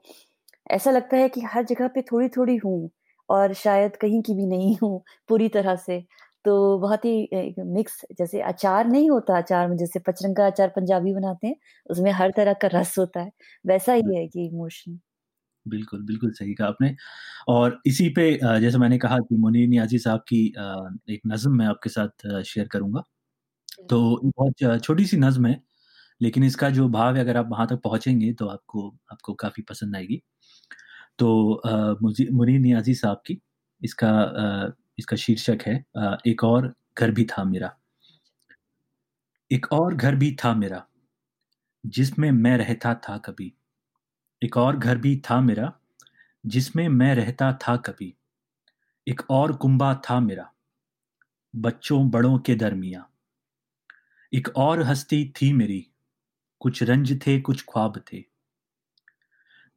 ऐसा 0.67 0.91
लगता 0.91 1.17
है 1.17 1.29
कि 1.29 1.41
हर 1.45 1.63
जगह 1.65 1.87
पे 1.89 2.01
थोड़ी 2.03 2.27
थोड़ी 2.29 2.55
हूँ 2.57 2.89
और 3.29 3.53
शायद 3.55 3.95
कहीं 3.97 4.21
की 4.23 4.33
भी 4.35 4.45
नहीं 4.47 4.75
हूँ 4.83 5.03
पूरी 5.29 5.49
तरह 5.49 5.75
से। 5.77 5.99
तो 6.45 6.77
बहुत 6.79 7.05
ही 7.05 7.29
मिक्स 7.67 8.01
जैसे 8.13 8.41
अचार 8.43 8.87
नहीं 8.87 9.09
होता 9.09 9.37
अचार 9.37 9.67
में 9.67 9.75
जैसे 9.77 9.99
पचरंगा 10.01 10.45
अचार 10.47 10.69
पंजाबी 10.71 11.13
बनाते 11.13 11.47
हैं 11.47 11.55
उसमें 11.89 12.11
हर 12.13 12.31
तरह 12.37 12.53
का 12.61 12.67
रस 12.73 12.95
होता 12.99 13.21
है। 13.21 13.31
वैसा 13.65 13.93
ही 13.95 14.15
है 14.15 14.23
ये 14.25 14.45
इमोशन। 14.47 14.99
बिल्कुल 15.65 16.01
बिल्कुल 16.03 16.31
सही 16.33 16.53
कहा 16.53 16.67
आपने। 16.67 16.95
और 17.49 17.79
इसी 17.87 18.07
पे 18.11 18.31
जैसे 18.61 18.77
मैंने 18.77 18.97
कहा 18.99 19.17
कि 19.21 19.35
मुनीर 19.37 19.67
नियाजी 19.69 19.99
साहब 19.99 20.23
की 20.27 20.45
एक 21.09 21.21
नज़म 21.27 21.51
मैं 21.53 21.65
आपके 21.67 21.89
साथ 21.89 22.27
शेयर 22.43 22.67
करूँगा। 22.69 23.03
तो 23.85 23.99
बहुत 24.29 24.81
छोटी 24.81 25.05
सी 25.07 25.17
नज़म 25.19 25.45
है 25.47 25.61
लेकिन 26.21 26.43
इसका 26.43 26.69
जो 26.71 26.87
भाव 26.89 27.15
है 27.15 27.21
अगर 27.21 27.37
आप 27.37 27.49
वहाँ 27.51 27.67
तक 27.67 27.81
पहुँचेंगे 27.83 28.33
तो 28.35 28.47
आपको 28.47 28.87
आपको 29.11 29.33
काफ़ी 29.35 29.63
पसंद 29.65 29.95
आएगी। 29.95 30.21
तो 31.19 31.61
मुनीर 32.01 32.59
नियाजी 32.59 32.93
साहब 32.95 33.21
की 33.25 33.39
इसका 33.81 34.11
इसका 34.99 35.15
शीर्षक 35.17 35.63
है 35.67 35.75
एक 36.27 36.43
और 36.43 36.73
घर 36.97 37.11
भी 37.11 37.25
था 37.25 37.43
मेरा। 37.43 37.73
एक 39.51 39.71
और 39.73 39.95
घर 39.95 40.15
भी 40.15 40.35
था 40.43 40.53
मेरा, 40.55 40.85
जिसमें 41.83 42.31
मैं 42.31 42.57
रहता 42.57 42.93
था 43.03 43.17
कभी। 43.17 43.53
एक 44.41 44.57
और 44.57 44.77
घर 44.77 44.97
भी 44.97 45.15
था 45.29 45.39
मेरा, 45.41 45.71
जिसमें 46.45 46.87
मैं 46.89 47.13
रहता 47.15 47.51
था 47.61 47.75
कभी। 47.77 48.13
एक 49.07 49.21
और 49.29 49.55
कुंबा 49.55 49.93
था 50.09 50.19
मेरा, 50.19 50.51
बच्चों 51.53 52.09
बड़ों 52.09 52.37
के 52.39 52.55
दरमिया। 52.55 53.07
एक 54.33 54.49
और 54.57 54.81
हस्ती 54.81 55.25
थी 55.31 55.51
मेरी, 55.53 55.85
कुछ 56.61 56.83
रंज 56.83 57.19
थे, 57.27 57.39
कुछ 57.41 57.63
ख्वाब 57.63 58.01
थे। 58.13 58.23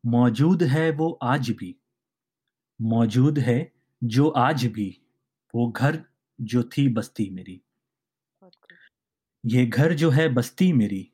मौजूद 0.04 0.62
है 0.62 0.90
वो 0.90 1.10
आज 1.22 1.50
भी। 1.50 1.74
मौजूद 2.80 3.38
है 3.38 3.72
जो 4.02 4.28
आज 4.28 4.64
भी 4.66 4.88
वो 5.54 5.68
घर 5.68 6.02
जो 6.38 6.62
थी 6.62 6.88
बस्ती 6.88 7.28
मेरी। 7.30 7.60
ये 9.44 9.66
घर 9.66 9.92
जो 9.94 10.10
है 10.10 10.28
बस्ती 10.28 10.72
मेरी। 10.72 11.06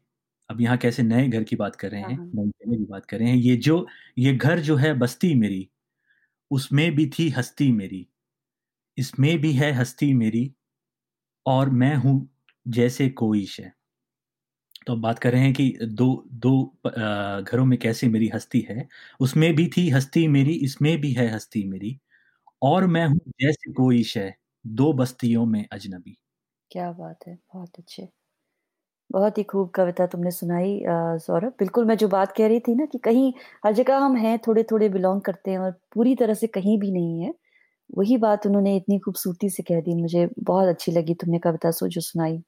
अब 0.51 0.61
यहाँ 0.61 0.77
कैसे 0.77 1.03
नए 1.03 1.29
घर 1.29 1.45
की 1.45 1.57
बात 1.57 1.77
कर 1.77 1.91
रहे 1.91 2.01
हैं 2.01 2.09
हाँ, 2.09 2.17
हाँ। 2.17 2.27
नई 2.35 2.49
जगह 2.49 2.77
की 2.77 2.85
बात 2.85 3.07
कर 3.07 3.19
रहे 3.19 3.29
हैं 3.29 3.37
ये 3.37 3.57
जो 3.57 3.87
ये 4.19 4.35
घर 4.37 4.61
जो 4.61 4.77
है 4.77 4.93
बस्ती 4.95 5.35
मेरी 5.35 5.69
उसमें 6.51 6.91
भी 6.97 7.07
थी 7.11 7.29
हस्ती 7.31 7.71
मेरी। 7.73 8.07
इसमें 8.99 9.39
भी 9.39 9.53
है 9.53 9.73
हस्ती 9.73 10.13
मेरी 10.15 10.51
और 11.47 11.71
मैं 11.71 11.95
हूँ 11.97 12.17
जैसे 12.67 13.09
कोई 13.11 13.45
शय 13.47 13.73
तो 14.87 14.93
हम 14.93 15.01
बात 15.03 15.19
कर 15.19 15.33
रहे 15.33 15.43
हैं 15.43 15.53
कि 15.55 15.69
दो 15.85 16.07
दो 16.37 16.53
घरों 16.87 17.65
में 17.67 17.79
कैसे 17.79 18.09
मेरी 18.09 18.29
हस्ती 18.31 18.61
है। 18.71 18.89
उसमें 19.21 19.53
भी 19.57 19.67
थी 19.77 19.89
हस्ती 19.91 20.27
मेरी, 20.29 20.55
इसमें 20.57 20.97
भी 21.01 21.13
है 21.15 21.29
हस्ती 21.31 21.65
मेरी। 21.69 21.99
और 22.63 22.87
मैं 22.89 23.07
हूँ 23.09 23.21
जैसे 23.41 23.73
कोई 23.75 24.03
शय, 24.07 24.35
दो 24.65 24.93
बस्तियों 24.95 25.47
में 25.47 25.67
अजनबी। 25.73 26.17
क्या 26.71 26.91
बात 26.93 27.27
है, 27.27 27.35
बहुत 27.55 27.79
अच्छे। 27.79 28.09
बहुत 29.11 29.39
ही 29.39 29.43
खूब 29.45 29.71
कविता 29.71 30.07
तुमने 30.07 30.31
सुनाई 30.31 30.81
सौरभ। 31.21 31.53
बिल्कुल 31.59 31.85
मैं 31.85 31.97
जो 31.97 32.09
बात 32.09 32.33
कह 32.37 32.47
रही 32.49 32.61
थी 32.61 32.75
ना 32.75 32.87
कि 32.87 32.99
कहीं 33.01 33.33
हर 33.65 33.73
जगह 33.75 33.99
हम 33.99 34.17
हैं 34.17 34.39
थोड़े 34.47 34.63
थोड़े 34.73 34.89
बिलोंग 34.91 35.21
करते 35.23 35.51
हैं 35.51 35.59
और 35.61 35.71
पूरी 35.95 36.15
तरह 36.17 36.35
से 36.35 36.47
कहीं 36.49 36.79
भी 36.81 36.91
नहीं 36.93 37.23
है, 37.23 37.33
वही 37.91 38.17
बात 38.19 38.47
उन्होंने 38.47 38.77
इतनी 38.77 38.99
खूबसूरती 39.01 39.51
से 39.51 39.63
कह 39.65 39.81
दी। 39.83 39.95
मुझे 39.97 40.29
बहुत 40.41 40.69
अच्छी 40.69 40.93
लगी 40.93 41.15
तुमने 41.17 41.39
कविता 41.41 41.71
सो, 41.73 41.89
जो 41.89 42.01
सुनाई। 42.03 42.43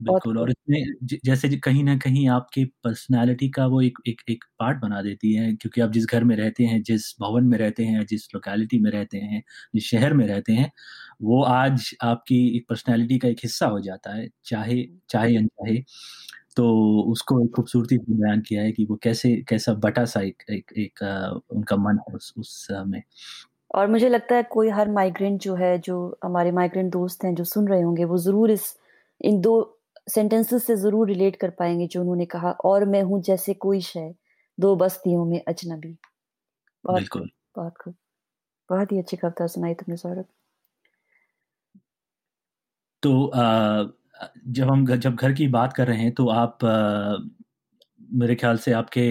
बिल्कुल 0.00 0.38
और 0.38 0.50
इसमें 0.50 1.18
जैसे 1.24 1.48
कहीं 1.58 1.82
ना 1.84 1.96
कहीं 1.98 2.28
आपके 2.28 2.64
पर्सनालिटी 2.84 3.48
का 3.50 3.66
वो 3.66 3.80
एक 3.82 3.98
एक 4.08 4.20
एक 4.30 4.44
पार्ट 4.60 4.78
बना 4.78 5.00
देती 5.02 5.32
है 5.34 5.52
क्योंकि 5.54 5.80
आप 5.80 5.90
जिस 5.92 6.06
घर 6.06 6.24
में 6.24 6.34
रहते 6.36 6.64
हैं 6.64 6.82
जिस 6.82 7.14
भवन 7.20 7.44
में 7.44 7.56
रहते 7.58 7.84
हैं 7.84 8.04
जिस 8.06 8.28
लोकेलिटी 8.34 8.78
में 8.80 8.90
रहते 8.90 9.18
हैं 9.18 9.42
जिस 9.74 9.84
शहर 9.84 10.14
में 10.14 10.26
रहते 10.26 10.52
हैं 10.52 10.70
वो 11.22 11.42
आज 11.44 11.90
आपकी 12.02 12.46
एक 12.56 12.66
पर्सनालिटी 12.68 13.18
का 13.18 13.28
एक 13.28 13.38
हिस्सा 13.44 13.66
हो 13.68 13.80
जाता 13.80 14.14
है 14.14 14.28
चाहे 14.44 14.82
चाहे 15.10 15.36
अनचाहे। 15.36 15.78
तो 16.56 16.66
उसको 17.12 17.40
एक 17.44 17.50
खूबसूरती 17.56 17.96
से 17.98 18.14
बयान 18.14 18.40
किया 18.42 18.62
है 18.62 18.72
कि 18.72 18.84
वो 18.84 18.96
कैसे 19.02 19.34
कैसा 19.48 19.74
बटा 19.76 20.04
सा 20.06 20.20
एक 20.22 20.42
एक, 20.50 20.72
एक 20.78 21.02
आ, 21.04 21.28
उनका 21.50 21.76
मन 21.78 21.98
है 22.08 22.14
उस 22.16 22.32
उस 22.38 22.66
में। 22.86 23.02
और 23.74 23.86
मुझे 23.86 24.08
लगता 24.08 24.34
है 24.36 24.42
कोई 24.42 24.68
हर 24.68 24.90
माइग्रेंट 24.90 25.40
जो 25.40 25.54
है 25.54 25.76
जो 25.78 25.96
हमारे 26.24 26.50
माइग्रेंट 26.52 26.92
दोस्त 26.92 27.24
हैं 27.24 27.34
जो 27.34 27.44
सुन 27.44 27.68
रहे 27.68 27.80
होंगे 27.82 28.04
वो 28.04 28.18
ज़रूर 28.18 28.50
इस 28.50 28.74
इन 29.20 29.40
दो 29.40 29.54
सेंटेंसेस 30.06 30.66
से 30.66 30.76
ज़रूर 30.76 31.08
रिलेट 31.08 31.36
कर 31.36 31.50
पाएँगे 31.52 31.86
जो 31.88 32.00
उन्होंने 32.00 32.26
कहा 32.28 32.50
और 32.64 32.84
मैं 32.86 33.02
हूँ 33.02 33.20
जैसे 33.22 33.54
कोई 33.58 33.80
शय 33.82 34.14
दो 34.58 34.74
बस्तियों 34.76 35.24
में 35.24 35.40
अजनबी। 35.48 35.96
बहुत 36.84 37.08
बिल्कुल। 37.08 37.28
बहुत 37.56 37.78
खूब। 37.78 37.94
बहुत 38.70 38.92
ही 38.92 38.98
अच्छी 38.98 39.18
कविता 39.18 39.48
सुनाई 39.48 39.74
तुमने 39.76 39.96
सौरभ। 39.98 40.26
तो 43.02 43.26
आ, 43.28 43.84
जब 44.48 44.68
हम 44.70 44.86
जब 44.96 45.14
घर 45.16 45.32
की 45.32 45.46
बात 45.50 45.72
कर 45.72 45.86
रहे 45.86 45.98
हैं 45.98 46.12
तो 46.14 46.28
आप 46.30 46.64
आ, 46.64 47.16
मेरे 48.14 48.34
ख्याल 48.36 48.58
से 48.58 48.72
आपके 48.74 49.02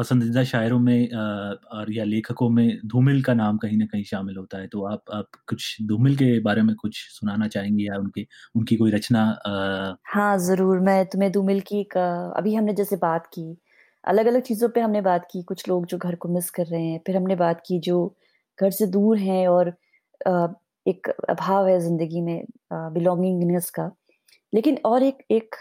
पसंदीदा 0.00 0.44
शायरों 0.44 0.78
में 0.80 1.12
और 1.12 1.92
या 1.92 2.04
लेखकों 2.04 2.48
में 2.50 2.68
धूमिल 2.86 3.22
का 3.22 3.34
नाम 3.34 3.58
कहीं 3.58 3.78
ना 3.78 3.86
कहीं 3.86 4.04
शामिल 4.04 4.36
होता 4.36 4.58
है। 4.58 4.66
तो 4.68 4.84
आप 4.86 5.02
आप 5.14 5.30
कुछ 5.48 5.76
धूमिल 5.88 6.16
के 6.16 6.38
बारे 6.42 6.62
में 6.62 6.74
कुछ 6.76 6.98
सुनाना 7.10 7.48
चाहेंगे 7.48 7.84
या 7.84 7.96
उनकी 7.98 8.26
उनकी 8.56 8.76
कोई 8.76 8.90
रचना 8.90 9.22
आ... 9.46 9.94
हाँ 10.06 10.36
ज़रूर। 10.38 10.80
मैं 10.80 11.04
तुम्हें 11.06 11.30
धूमिल 11.32 11.60
की 11.60 11.80
एक, 11.80 11.96
अभी 12.36 12.54
हमने 12.54 12.72
जैसे 12.74 12.96
बात 12.96 13.26
की 13.34 13.44
अलग 14.04 14.26
अलग 14.26 14.42
चीज़ों 14.42 14.68
पे 14.68 14.80
हमने 14.80 15.00
बात 15.02 15.26
की। 15.32 15.42
कुछ 15.42 15.68
लोग 15.68 15.86
जो 15.86 15.98
घर 15.98 16.14
को 16.16 16.28
मिस 16.28 16.50
कर 16.50 16.66
रहे 16.66 16.82
हैं, 16.82 17.00
फिर 17.06 17.16
हमने 17.16 17.36
बात 17.36 17.62
की 17.66 17.78
जो 17.80 17.98
घर 18.58 18.70
से 18.70 18.86
दूर 18.86 19.18
हैं 19.18 19.46
और 19.48 19.72
एक 20.86 21.08
अभाव 21.30 21.68
है 21.68 21.78
ज़िंदगी 21.80 22.20
में 22.20 22.44
बिलोंगिंगनेस 22.72 23.70
का। 23.70 23.90
लेकिन 24.52 24.78
और 24.84 25.02
एक 25.02 25.18
एक 25.30 25.56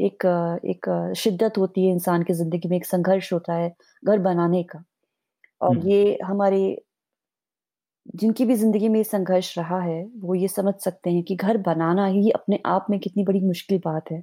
एक 0.00 0.24
एक 0.66 0.86
शिद्दत 1.16 1.58
होती 1.58 1.86
है 1.86 1.92
इंसान 1.92 2.22
की 2.22 2.32
ज़िंदगी 2.34 2.68
में, 2.68 2.76
एक 2.76 2.86
संघर्ष 2.86 3.32
होता 3.32 3.54
है 3.54 3.74
घर 4.02 4.18
बनाने 4.20 4.62
का। 4.64 4.82
और 5.60 5.78
ये 5.88 6.18
हमारे 6.24 6.60
जिनकी 8.14 8.44
भी 8.44 8.54
ज़िंदगी 8.56 8.88
में 8.88 9.02
संघर्ष 9.04 9.56
रहा 9.58 9.80
है, 9.80 10.04
वो 10.16 10.34
ये 10.34 10.48
समझ 10.48 10.74
सकते 10.76 11.10
हैं 11.10 11.22
कि 11.22 11.34
घर 11.36 11.56
बनाना 11.60 12.06
ही 12.08 12.30
अपने 12.32 12.58
आप 12.66 12.86
में 12.90 12.98
कितनी 13.00 13.24
बड़ी 13.24 13.40
मुश्किल 13.42 13.80
बात 13.84 14.10
है, 14.12 14.20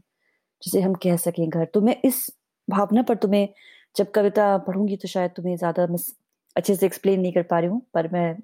जिसे 0.64 0.82
हम 0.82 0.94
कह 1.04 1.18
सकें 1.18 1.48
घर। 1.50 1.66
तो 1.66 1.82
मैं 1.82 1.96
इस 2.06 2.26
भावना 2.68 3.02
पर 3.04 3.16
तुम्हें 3.18 3.48
जब 3.96 4.12
कविता 4.12 4.58
पढ़ूँगी 4.60 4.96
तो 4.98 5.08
शायद 5.08 5.32
तुम्हें 5.36 5.56
ज़्यादा 5.58 5.86
मैं 5.88 5.98
अच्छे 6.56 6.76
से 6.76 6.86
एक्सप्लेन 6.86 7.20
नहीं 7.22 7.34
कर 7.34 7.44
पा 7.44 7.60
रही 7.60 7.70
हूँ, 7.70 7.82
पर 7.94 8.08
मैं 8.14 8.36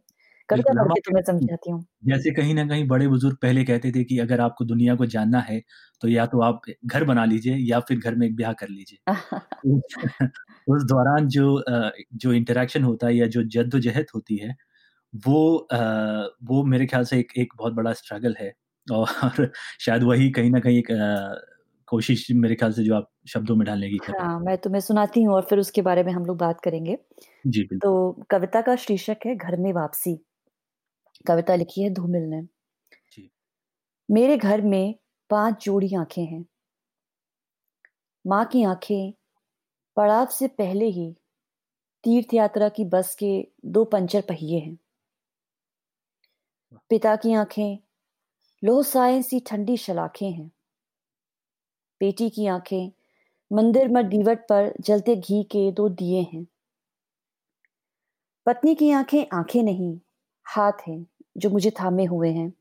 तुम्हें 0.49 1.23
समझाती 1.23 1.71
हूँ। 1.71 1.83
जैसे 2.05 2.31
कहीं 2.31 2.53
ना 2.53 2.65
कहीं 2.67 2.87
बड़े 2.87 3.07
बुज़ुर्ग 3.07 3.37
पहले 3.37 3.63
कहते 3.65 3.91
थे 3.91 4.03
कि 4.03 4.17
अगर 4.19 4.41
आपको 4.41 4.65
दुनिया 4.65 4.95
को 4.95 5.05
जानना 5.07 5.39
है 5.41 5.61
तो 6.01 6.07
या 6.07 6.25
तो 6.25 6.41
आप 6.41 6.61
घर 6.87 7.03
बना 7.03 7.25
लीजिए 7.25 7.55
या 7.59 7.79
फिर 7.81 7.99
घर 7.99 8.15
में 8.15 8.27
एक 8.27 8.35
ब्याह 8.35 8.53
कर 8.53 8.69
लीजिए। 8.69 8.99
उस 10.67 10.83
दौरान 10.85 11.27
जो 11.29 11.63
जो 12.15 12.33
इंटरेक्शन 12.33 12.83
होता 12.83 13.07
है 13.07 13.15
या 13.15 13.27
जो 13.27 13.43
जद्दोजहद 13.51 14.07
होती 14.15 14.37
है 14.37 14.55
वो 15.13 15.67
वो 16.43 16.63
मेरे 16.65 16.85
ख्याल 16.87 17.03
से 17.05 17.19
एक 17.19 17.31
एक 17.37 17.53
बहुत 17.57 17.73
बड़ा 17.73 17.93
स्ट्रगल 17.93 18.35
है। 18.39 18.53
और 18.87 19.07
शायद 19.81 20.03
वही 20.03 20.29
कहीं 20.31 20.51
ना 20.51 20.59
कहीं 20.59 20.77
एक 20.79 20.87
कोशिश 21.87 22.27
मेरे 22.33 22.55
ख्याल 22.55 22.71
से 22.73 22.83
जो 22.83 22.95
आप 22.95 23.09
शब्दों 23.29 23.55
में 23.55 23.65
डालने 23.67 23.89
की 23.89 23.99
हाँ, 24.03 24.39
मैं 24.39 24.57
तुम्हें 24.57 24.79
सुनाती 24.81 25.21
हूँ 25.23 25.33
और 25.35 25.41
फिर 25.41 25.59
उसके 25.59 25.81
बारे 25.81 26.03
में 26.03 26.11
हम 26.13 26.25
लोग 26.25 26.37
बात 26.37 26.59
करेंगे। 26.61 26.95
जी 27.45 27.67
तो 27.81 27.91
कविता 28.31 28.61
का 28.61 28.75
शीर्षक 28.77 29.25
है 29.25 29.35
घर 29.37 29.57
में 29.57 29.71
वापसी। 29.73 30.17
कविता 31.27 31.55
लिखी 31.55 31.81
है 31.81 31.89
धूमिल 31.89 32.21
ने। 32.21 32.47
मेरे 34.11 34.37
घर 34.37 34.61
में 34.61 34.95
पाँच 35.29 35.65
जोड़ी 35.65 35.95
आँखें 35.95 36.25
हैं। 36.25 36.45
माँ 38.27 38.45
की 38.45 38.63
आँखें 38.63 39.13
पड़ाव 39.95 40.25
से 40.25 40.47
पहले 40.47 40.85
ही 40.85 41.15
तीर्थ 42.03 42.33
यात्रा 42.33 42.69
की 42.69 42.85
बस 42.85 43.15
के 43.15 43.47
दो 43.65 43.85
पंचर 43.85 44.21
पहिए 44.21 44.59
हैं। 44.59 44.77
पिता 46.89 47.15
की 47.15 47.33
आँखें 47.33 47.77
लो 48.63 48.83
साय 48.83 49.21
सी 49.21 49.39
ठंडी 49.39 49.77
शलाखें 49.77 50.31
हैं। 50.31 50.51
बेटी 51.99 52.29
की 52.29 52.47
आँखें 52.47 52.91
मंदिर 53.51 53.87
में 53.87 54.09
दीवट 54.09 54.39
पर 54.39 54.73
जलते 54.81 55.15
घी 55.15 55.43
के 55.43 55.71
दो 55.71 55.89
दिए 55.89 56.21
हैं। 56.21 56.47
पत्नी 58.45 58.75
की 58.75 58.91
आँखें 58.91 59.25
आँखें 59.33 59.63
नहीं 59.63 59.99
हाथ 60.45 60.87
हैं। 60.87 61.05
जो 61.37 61.49
मुझे 61.49 61.71
थामे 61.71 62.05
हुए 62.05 62.31
हैं 62.31 62.53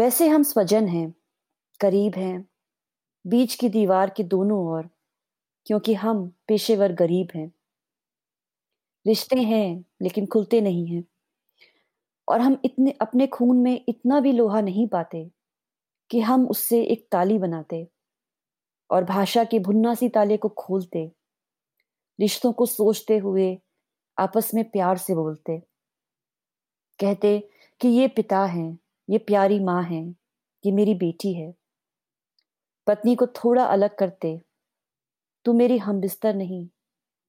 वैसे 0.00 0.28
हम 0.28 0.42
स्वजन 0.42 0.88
हैं 0.88 1.14
करीब 1.80 2.14
हैं 2.16 2.48
बीच 3.26 3.54
की 3.54 3.68
दीवार 3.68 4.10
के 4.10 4.22
दोनों 4.24 4.66
ओर 4.66 4.88
क्योंकि 5.66 5.94
हम 5.94 6.32
पेशेवर 6.48 6.92
गरीब 6.92 7.28
हैं 7.34 7.52
रिश्ते 9.06 9.40
हैं, 9.40 9.84
लेकिन 10.02 10.26
खुलते 10.26 10.60
नहीं 10.60 10.86
हैं। 10.86 11.04
और 12.28 12.40
हम 12.40 12.56
इतने 12.64 12.90
अपने 12.90 13.26
खून 13.26 13.56
में 13.56 13.84
इतना 13.88 14.20
भी 14.20 14.32
लोहा 14.32 14.60
नहीं 14.60 14.88
पाते, 14.88 15.30
कि 16.10 16.20
हम 16.20 16.46
उससे 16.46 16.82
एक 16.84 17.08
ताली 17.12 17.38
बनाते 17.38 17.88
और 18.90 19.04
भाषा 19.04 19.44
के 19.44 19.58
भुन्ना-सी 19.58 20.08
ताले 20.08 20.36
को 20.36 20.48
खोलते, 20.48 21.12
रिश्तों 22.20 22.52
को 22.52 22.66
सोचते 22.66 23.18
हुए 23.18 23.58
आपस 24.18 24.50
में 24.54 24.70
प्यार 24.70 24.98
से 24.98 25.14
बोलते। 25.14 25.62
कहते 27.04 27.38
कि 27.80 27.88
ये 27.88 28.08
पिता 28.08 28.44
हैं, 28.44 28.78
ये 29.08 29.18
प्यारी 29.18 29.60
माँ 29.60 29.82
हैं, 29.82 30.16
ये 30.64 30.72
मेरी 30.72 30.94
बेटी 30.94 31.34
है। 31.34 31.54
पत्नी 32.86 33.14
को 33.16 33.26
थोड़ा 33.26 33.64
अलग 33.64 33.96
करते, 33.96 34.40
तू 35.46 35.52
मेरी 35.52 35.78
हमबिस्तर 35.78 36.34
नहीं, 36.34 36.68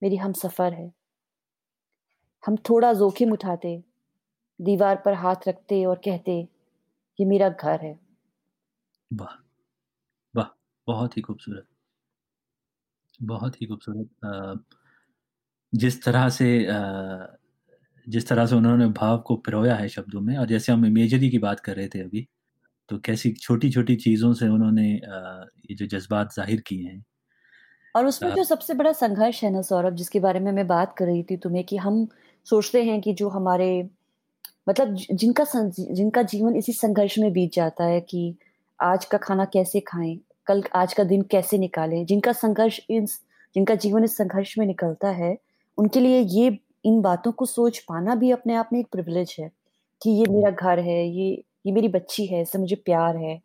मेरी 0.02 0.16
हमसफ़र 0.16 0.74
है। 0.74 0.92
हम 2.44 2.56
थोड़ा 2.70 2.94
जोखिम 2.94 3.32
उठाते, 3.32 3.84
दीवार 4.60 4.96
पर 5.06 5.14
हाथ 5.14 5.48
रखते 5.48 5.86
और 5.86 6.02
कहते, 6.06 6.42
ये 7.20 7.26
मेरा 7.26 7.50
घर 7.50 7.82
है। 7.82 8.00
वाह! 9.12 9.32
वाह! 10.36 10.50
बहुत 10.88 11.18
ही 11.18 11.22
खूबसूरत। 11.22 11.68
बहुत 13.24 13.62
ही 13.62 13.66
खूबसूरत 13.68 14.66
जिस 15.74 16.04
तरह 16.04 16.30
से 16.30 16.48
अ, 16.66 16.78
जिस 18.08 18.28
तरह 18.28 18.46
से 18.46 18.56
उन्होंने 18.56 18.88
भाव 18.94 19.18
को 19.22 19.36
पिरोया 19.38 19.76
है 19.76 19.88
शब्दों 19.90 20.22
में 20.22 20.36
और 20.38 20.48
जैसे 20.48 20.72
हम 20.72 20.86
इमेजरी 20.86 21.30
की 21.30 21.40
बात 21.40 21.60
कर 21.62 21.76
रहे 21.76 21.88
थे 21.90 22.02
अभी, 22.02 22.28
तो 22.90 23.00
कैसी 23.00 23.32
छोटी-छोटी 23.36 23.96
चीज़ों 23.98 24.34
से 24.36 24.48
उन्होंने 24.50 24.90
ये 24.92 25.76
जो 25.76 25.88
जज़्बात 25.90 26.34
ज़ाहिर 26.36 26.62
किए 26.68 26.88
हैं। 26.88 27.04
और 27.96 28.06
उसमें 28.06 28.32
जो 28.34 28.44
सबसे 28.44 28.74
बड़ा 28.74 28.92
संघर्ष 28.94 29.44
है 29.44 29.50
ना 29.52 29.62
सौरभ 29.62 29.96
जिसके 29.96 30.20
बारे 30.20 30.40
में 30.40 30.52
मैं 30.52 30.66
बात 30.68 30.96
कर 30.98 31.06
रही 31.06 31.24
थी 31.24 31.38
तुम्हें 31.38 31.64
कि 31.66 31.78
हम 31.78 32.08
सोचते 32.48 32.84
हैं 32.84 33.00
कि 33.02 33.14
जो 33.14 33.30
हमारे 33.30 33.68
मतलब 34.70 34.96
जिनका 35.14 35.46
जिनका 35.70 36.22
जीवन 36.26 36.56
इसी 36.56 36.74
संघर्ष 36.74 37.18
में 37.20 37.32
बीत 37.34 37.54
जाता 37.54 37.86
है 37.86 38.00
कि 38.04 38.36
आज 38.80 39.06
का 39.06 39.18
खाना 39.20 39.46
कैसे 39.48 39.80
खाएँ 39.82 40.18
कल 40.48 40.64
आज 40.76 40.94
का 40.94 41.04
दिन 41.06 41.22
कैसे 41.32 41.58
निकालें, 41.58 42.06
जिनका 42.06 42.32
संघर्ष 42.34 42.80
इस 42.92 43.20
जिनका 43.56 43.76
जीवन 43.78 44.04
इस 44.04 44.18
संघर्ष 44.18 44.58
में 44.60 44.66
निकलता 44.68 45.10
है, 45.12 45.38
उनके 45.78 46.00
लिए 46.00 46.20
ये 46.22 46.50
इन 46.86 47.02
बातों 47.02 47.32
को 47.34 47.46
सोच 47.48 47.80
पाना 47.90 48.16
भी 48.16 48.32
अपने 48.32 48.56
आप 48.56 48.70
में 48.74 48.80
एक 48.80 48.88
प्रिविलेज 48.92 49.36
है, 49.40 49.50
कि 50.02 50.10
ये 50.12 50.26
मेरा 50.32 50.52
घर 50.52 50.80
है, 50.82 51.04
ये 51.10 51.32
ये 51.66 51.72
मेरी 51.74 51.88
बच्ची 51.90 52.26
है, 52.28 52.42
इससे 52.42 52.60
मुझे 52.60 52.76
प्यार 52.78 53.18
है। 53.18 53.40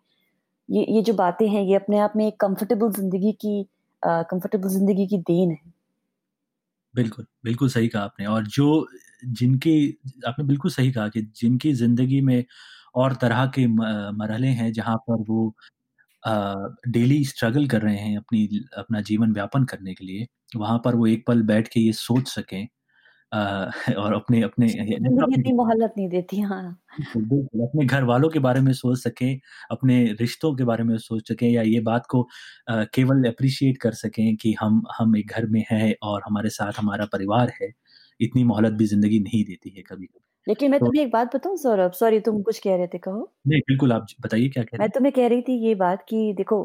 ये 0.68 0.84
ये 0.90 1.02
जो 1.02 1.14
बातें 1.16 1.48
हैं, 1.48 1.62
ये 1.62 1.74
अपने 1.76 1.98
आप 2.00 2.12
में 2.16 2.26
एक 2.26 2.40
कंफर्टेबल 2.40 2.90
ज़िंदगी 2.92 3.32
की 3.42 3.62
कंफर्टेबल 4.02 4.68
ज़िंदगी 4.70 5.06
की 5.08 5.18
देन 5.20 5.50
है। 5.52 5.72
बिल्कुल, 6.94 7.26
बिल्कुल 7.44 7.68
सही 7.70 7.88
कहा 7.88 8.02
आपने 8.04 8.26
और 8.26 8.46
जो 8.48 8.86
जिनकी 9.32 9.72
आपने 10.28 10.44
बिल्कुल 10.46 10.70
सही 10.70 10.90
कहा 10.92 11.08
कि 11.08 11.20
जिनकी 11.36 11.72
ज़िंदगी 11.74 12.20
में 12.22 12.44
और 12.94 13.14
तरह 13.16 13.44
के 13.56 13.66
मरहले 13.68 14.48
हैं 14.50 14.72
जहाँ 14.72 14.96
पर 15.08 15.24
वो 15.28 15.52
डेली 16.88 17.24
स्ट्रगल 17.26 17.66
कर 17.68 17.82
रहे 17.82 17.96
हैं 17.98 18.16
अपनी 18.18 18.46
अपना 18.78 19.00
जीवन 19.02 19.32
व्यापन 19.34 19.64
करने 19.66 19.94
के 19.94 20.04
लिए, 20.04 20.26
वहाँ 20.56 20.78
पर 20.84 20.94
वो 20.96 21.06
एक 21.08 21.24
पल 21.26 21.42
बैठ 21.44 21.68
के 21.68 21.80
ये 21.80 21.92
सोच 21.94 22.28
सकें 22.30 22.66
अ, 23.32 23.70
और 23.98 24.14
अपने 24.14 24.42
अपने 24.42 24.68
ज़िंदगी 24.98 25.34
इतनी 25.34 25.52
मोहलत 25.54 25.94
नहीं 25.96 26.08
देती, 26.08 26.40
हाँ। 26.42 26.76
बिल्कुल, 27.00 27.60
अपने 27.62 27.84
घरवालों 27.86 28.28
के 28.30 28.38
बारे 28.38 28.60
में 28.60 28.72
सोच 28.74 28.98
सकें, 28.98 29.40
अपने 29.70 29.96
रिश्तों 30.14 30.54
के 30.56 30.64
बारे 30.64 30.84
में 30.84 30.96
सोच 30.98 31.28
सकें 31.28 31.48
या 31.48 31.62
ये 31.64 31.80
बात 31.82 32.06
को 32.08 32.22
अ, 32.68 32.84
केवल 32.94 33.24
एप्रिशिएट 33.26 33.78
कर 33.78 33.92
सकें 33.96 34.36
कि 34.36 34.52
हम 34.54 34.82
हम 34.94 35.16
एक 35.16 35.30
घर 35.30 35.46
में 35.48 35.62
हैं 35.70 35.94
और 36.04 36.22
हमारे 36.26 36.50
साथ 36.50 36.72
हमारा 36.78 37.06
परिवार 37.12 37.52
है। 37.60 37.72
इतनी 38.20 38.44
मोहलत 38.44 38.72
भी 38.74 38.86
ज़िंदगी 38.86 39.18
नहीं 39.20 39.44
देती 39.44 39.70
है 39.70 39.82
कभी-कभी। 39.84 40.20
लेकिन 40.46 40.70
मैं 40.70 40.80
तो 40.80 40.82
तुम्हें 40.82 41.02
एक 41.02 41.10
बात 41.12 41.34
बताऊँ 41.36 41.56
सौरभ? 41.58 41.92
सॉरी 41.94 42.20
तुम 42.22 42.42
कुछ 42.42 42.58
कह 42.60 42.76
रहे 42.76 42.86
थे, 42.88 42.98
कहो। 43.00 43.30
नहीं, 43.46 43.60
बिल्कुल 43.64 43.92
आप 43.92 44.06
बताइए 44.20 44.48
क्या 44.48 44.62
कह 44.64 44.76
रहे 44.76 44.80
मैं 44.80 44.88
हैं? 44.88 44.90
तुम्हें 44.90 45.12
कह 45.12 45.26
रही 45.28 45.42
थी 45.42 45.52
ये 45.60 45.74
बात 45.76 46.04
कि 46.08 46.32
देखो, 46.36 46.56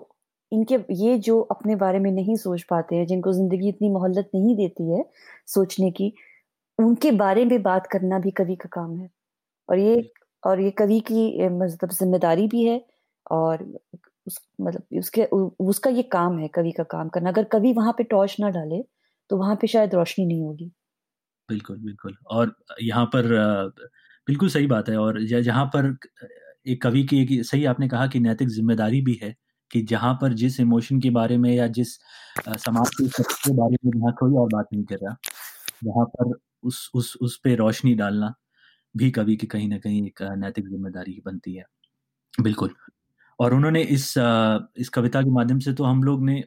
इनके 0.52 0.76
ये 0.96 1.18
जो 1.20 1.40
अपने 1.52 1.76
बारे 1.76 2.00
में 2.00 2.12
नहीं 2.12 2.36
सोच 2.38 2.64
पाते 2.66 2.96
हैं, 2.96 3.06
जिनको 3.08 3.32
ज़िंदगी 3.34 3.70
इतनी 3.70 3.90
मोहलत 3.90 4.30
नहीं 4.36 4.56
देती 4.58 4.90
है 4.92 5.04
सोचने 5.48 5.92
की, 5.92 6.14
उनके 6.80 7.12
बारे 7.14 7.44
में 7.46 7.62
बात 7.64 7.88
करना 7.88 8.20
भी 8.20 8.32
कवि 8.34 8.56
का 8.58 8.70
काम 8.74 8.98
है। 8.98 9.10
और 9.70 9.80
ये 9.80 10.12
और 10.44 10.62
ये 10.62 10.72
कवि 10.74 11.00
की 11.08 11.48
मतलब 11.50 11.92
ज़िम्मेदारी 11.94 12.48
भी 12.50 12.64
है 12.66 12.82
और 13.32 13.64
उस 14.28 14.40
मतलब 14.62 15.00
उसके 15.00 15.26
उ 15.28 15.50
उसका 15.62 15.90
ये 15.92 16.04
काम 16.12 16.40
है 16.40 16.48
कवि 16.50 16.72
का 16.74 16.84
काम 16.88 17.10
करना। 17.10 17.30
अगर 17.32 17.44
कवि 17.52 17.74
वहाँ 17.74 17.94
पे 17.98 18.04
टॉर्च 18.06 18.36
ना 18.40 18.50
डाले, 18.52 18.82
तो 19.30 19.38
वहाँ 19.38 19.56
पे 19.58 19.68
शायद 19.70 19.96
रोशनी 19.96 20.26
नहीं 20.28 20.44
होगी। 20.44 20.72
बिल्कुल, 21.50 21.78
बिल्कुल 21.80 22.16
और 22.28 22.56
यहाँ 22.82 23.06
पर 23.08 23.28
बिल्कुल 24.28 24.50
सही 24.50 24.68
बात 24.68 24.90
है 24.90 24.98
और 25.00 25.22
जहाँ 25.26 25.66
पर 25.76 25.96
एक 26.68 26.82
कवि 26.84 27.04
की 27.06 27.22
एक 27.24 27.46
सही 27.46 27.66
आपने 27.68 27.88
कहा 27.90 28.08
कि 28.08 28.20
नैतिक 28.20 28.48
ज़िम्मेदारी 28.50 29.02
भी 29.02 29.20
है, 29.24 29.36
कि 29.72 29.82
जहाँ 29.84 30.14
पर 30.22 30.34
जिस 30.36 30.60
इमोशन 30.60 31.00
के 31.02 31.10
बारे 31.12 31.38
में 31.38 31.52
या 31.52 31.68
जिस 31.70 31.94
समाज 32.60 32.90
के 32.96 33.08
के 33.10 33.54
बारे 33.54 33.78
में 33.86 33.92
जहाँ 33.92 34.14
कोई 34.20 34.34
और 34.36 34.48
बात 34.50 34.68
नहीं 34.74 34.84
कर 34.86 34.98
रहा, 34.98 35.16
वहाँ 35.86 36.06
पर 36.14 36.34
उस 36.66 36.90
उस 36.96 37.16
उस 37.22 37.40
पे 37.44 37.56
रोशनी 37.58 37.94
डालना 37.96 38.34
भी 38.96 39.12
कवि 39.12 39.36
की 39.38 39.48
कहीं 39.48 39.70
ना 39.70 39.78
कहीं 39.80 40.06
एक 40.08 40.22
नैतिक 40.40 40.68
ज़िम्मेदारी 40.68 41.22
बनती 41.26 41.56
है। 41.56 41.66
बिल्कुल, 42.34 42.74
और 43.40 43.54
उन्होंने 43.54 43.82
इस 43.86 44.14
इस 44.78 44.90
कविता 44.92 45.22
के 45.24 45.32
माध्यम 45.32 45.60
से 45.62 45.74
तो 45.76 45.84
हम 45.86 46.04
लोग 46.04 46.24
ने 46.26 46.44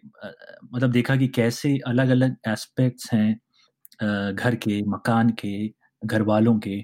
मतलब 0.66 0.92
देखा 0.92 1.16
कि 1.18 1.28
कैसे 1.30 1.78
अलग-अलग 1.88 2.36
एस्पेक्ट्स 2.48 3.12
हैं 3.14 3.34
घर 4.34 4.54
के, 4.58 4.82
मकान 4.88 5.30
के, 5.40 5.68
घर 6.02 6.22
वालों 6.24 6.58
के, 6.60 6.80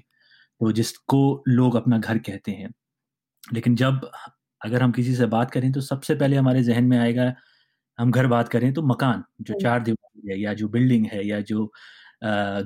तो 0.61 0.71
जिसको 0.73 1.43
लोग 1.49 1.75
अपना 1.77 1.97
घर 1.99 2.17
कहते 2.21 2.51
हैं। 2.53 2.69
लेकिन 3.47 3.75
जब 3.77 4.09
अगर 4.61 4.83
हम 4.83 4.91
किसी 4.93 5.15
से 5.15 5.25
बात 5.27 5.51
करें 5.51 5.71
तो 5.73 5.81
सबसे 5.83 6.15
पहले 6.15 6.37
हमारे 6.37 6.63
ज़हन 6.63 6.85
में 6.85 6.97
आएगा, 6.99 7.33
हम 7.99 8.11
घर 8.11 8.27
बात 8.29 8.49
करें 8.49 8.73
तो 8.73 8.81
मकान, 8.85 9.23
जो 9.41 9.53
चार 9.55 9.83
दीवारी 9.83 10.31
है 10.31 10.39
या 10.41 10.53
जो 10.55 10.67
बिल्डिंग 10.69 11.05
है 11.07 11.25
या 11.27 11.39
जो 11.43 11.71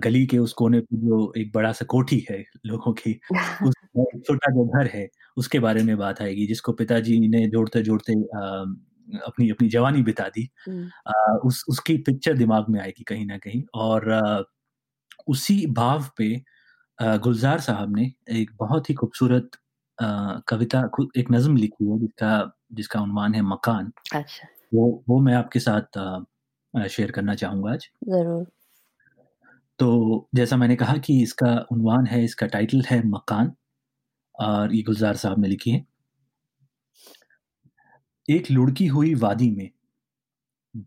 गली 0.04 0.26
के 0.28 0.38
उस 0.38 0.54
कोने 0.54 0.80
पे 0.82 0.98
जो 1.00 1.34
एक 1.38 1.52
बड़ा-सा 1.54 1.86
कोठी 1.86 2.20
है 2.32 2.44
लोगों 2.66 2.94
की, 2.94 3.20
उस 3.64 3.74
छोटा 4.28 4.52
जो 4.54 4.66
घर 4.70 4.88
है, 4.88 5.08
उसके 5.38 5.60
बारे 5.60 5.84
में 5.84 5.98
बात 5.98 6.22
आएगी, 6.22 6.48
जिसको 6.48 6.74
पिताजी 6.74 7.20
ने 7.30 7.48
जोड़ते-जोड़ते 7.50 8.14
अपनी 9.28 9.50
अपनी 9.50 9.70
जवानी 9.70 10.04
बिता 10.04 10.28
दी। 10.30 10.50
उस 11.46 11.64
उसकी 11.70 11.98
पिक्चर 12.04 12.38
दिमाग 12.38 12.70
में 12.70 12.80
आएगी 12.82 13.04
कहीं 13.04 13.26
ना 13.26 13.38
कहीं 13.40 13.64
और 13.76 14.10
उसी 15.28 15.66
भाव 15.74 16.06
पे 16.18 16.36
गुलज़ार 17.00 17.60
साहब 17.62 17.96
ने 17.98 18.12
एक 18.32 18.52
बहुत 18.60 18.90
ही 18.90 18.96
खूबसूरत 18.96 19.52
कविता 20.50 20.82
एक 21.18 21.32
नज़्म 21.32 21.58
लिखी 21.58 21.92
है 21.92 22.00
जिसका 22.00 22.32
जिसका 22.74 23.02
उन्वान 23.02 23.36
है 23.36 23.42
मकान। 23.44 23.92
अच्छा। 24.14 24.48
वो 24.74 24.88
वो 25.10 25.20
मैं 25.22 25.36
आपके 25.36 25.60
साथ 25.62 26.00
शेयर 26.90 27.12
करना 27.12 27.36
चाहूँगा 27.36 27.72
आज। 27.74 27.90
ज़रूर। 28.06 28.46
तो 29.80 30.30
जैसा 30.36 30.58
मैंने 30.58 30.76
कहा 30.76 30.98
कि 30.98 31.22
इसका 31.24 31.68
उन्वान 31.72 32.08
है, 32.08 32.24
इसका 32.24 32.48
टाइटल 32.48 32.82
है 32.82 33.08
मकान 33.08 33.54
और 34.40 34.76
ये 34.76 34.82
गुलज़ार 34.82 35.16
साहब 35.16 35.40
ने 35.40 35.48
लिखी 35.48 35.72
है। 35.72 35.86
एक 38.30 38.52
लुढ़की 38.52 38.88
हुई 38.88 39.14
वादी 39.16 39.50
में 39.52 39.70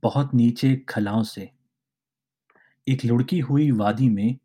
बहुत 0.03 0.35
नीचे 0.35 0.77
खलाओं 0.89 1.23
से 1.23 1.51
एक 2.89 3.05
लुढ़की 3.05 3.39
हुई 3.39 3.71
वादी 3.71 4.09
में, 4.09 4.37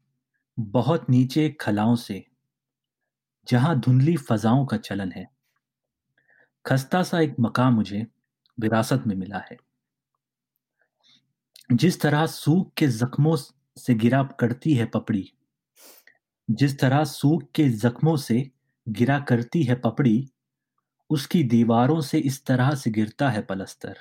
बहुत 0.59 1.09
नीचे 1.09 1.49
खलाओं 1.61 1.95
से 1.95 2.25
जहाँ 3.47 3.79
धुंधली 3.79 4.17
फ़ज़ाओं 4.17 4.65
का 4.65 4.77
चलन 4.77 5.11
है। 5.11 5.27
खस्ता-सा 6.65 7.19
एक 7.19 7.35
मकान 7.39 7.73
मुझे 7.73 8.05
विरासत 8.59 9.03
में 9.07 9.15
मिला 9.15 9.37
है। 9.51 9.57
जिस 11.73 12.01
तरह 12.01 12.25
सूख 12.25 12.73
के 12.77 12.87
ज़ख्मों 12.87 13.35
स 13.77 13.91
गिरा 13.91 14.23
करती 14.23 14.73
है 14.73 14.85
पपड़ी 14.85 15.33
जिस 16.49 16.79
तरह 16.79 17.03
सूख 17.03 17.43
के 17.55 17.69
ज़ख्मों 17.69 18.17
से 18.17 18.51
गिरा 18.89 19.19
करती 19.19 19.63
है 19.63 19.75
पपड़ी, 19.75 20.29
उसकी 21.09 21.43
दीवारों 21.43 22.01
से 22.01 22.19
इस 22.19 22.45
तरह 22.45 22.75
से 22.75 22.91
गिरता 22.91 23.29
है 23.29 23.41
पलस्तर। 23.41 23.97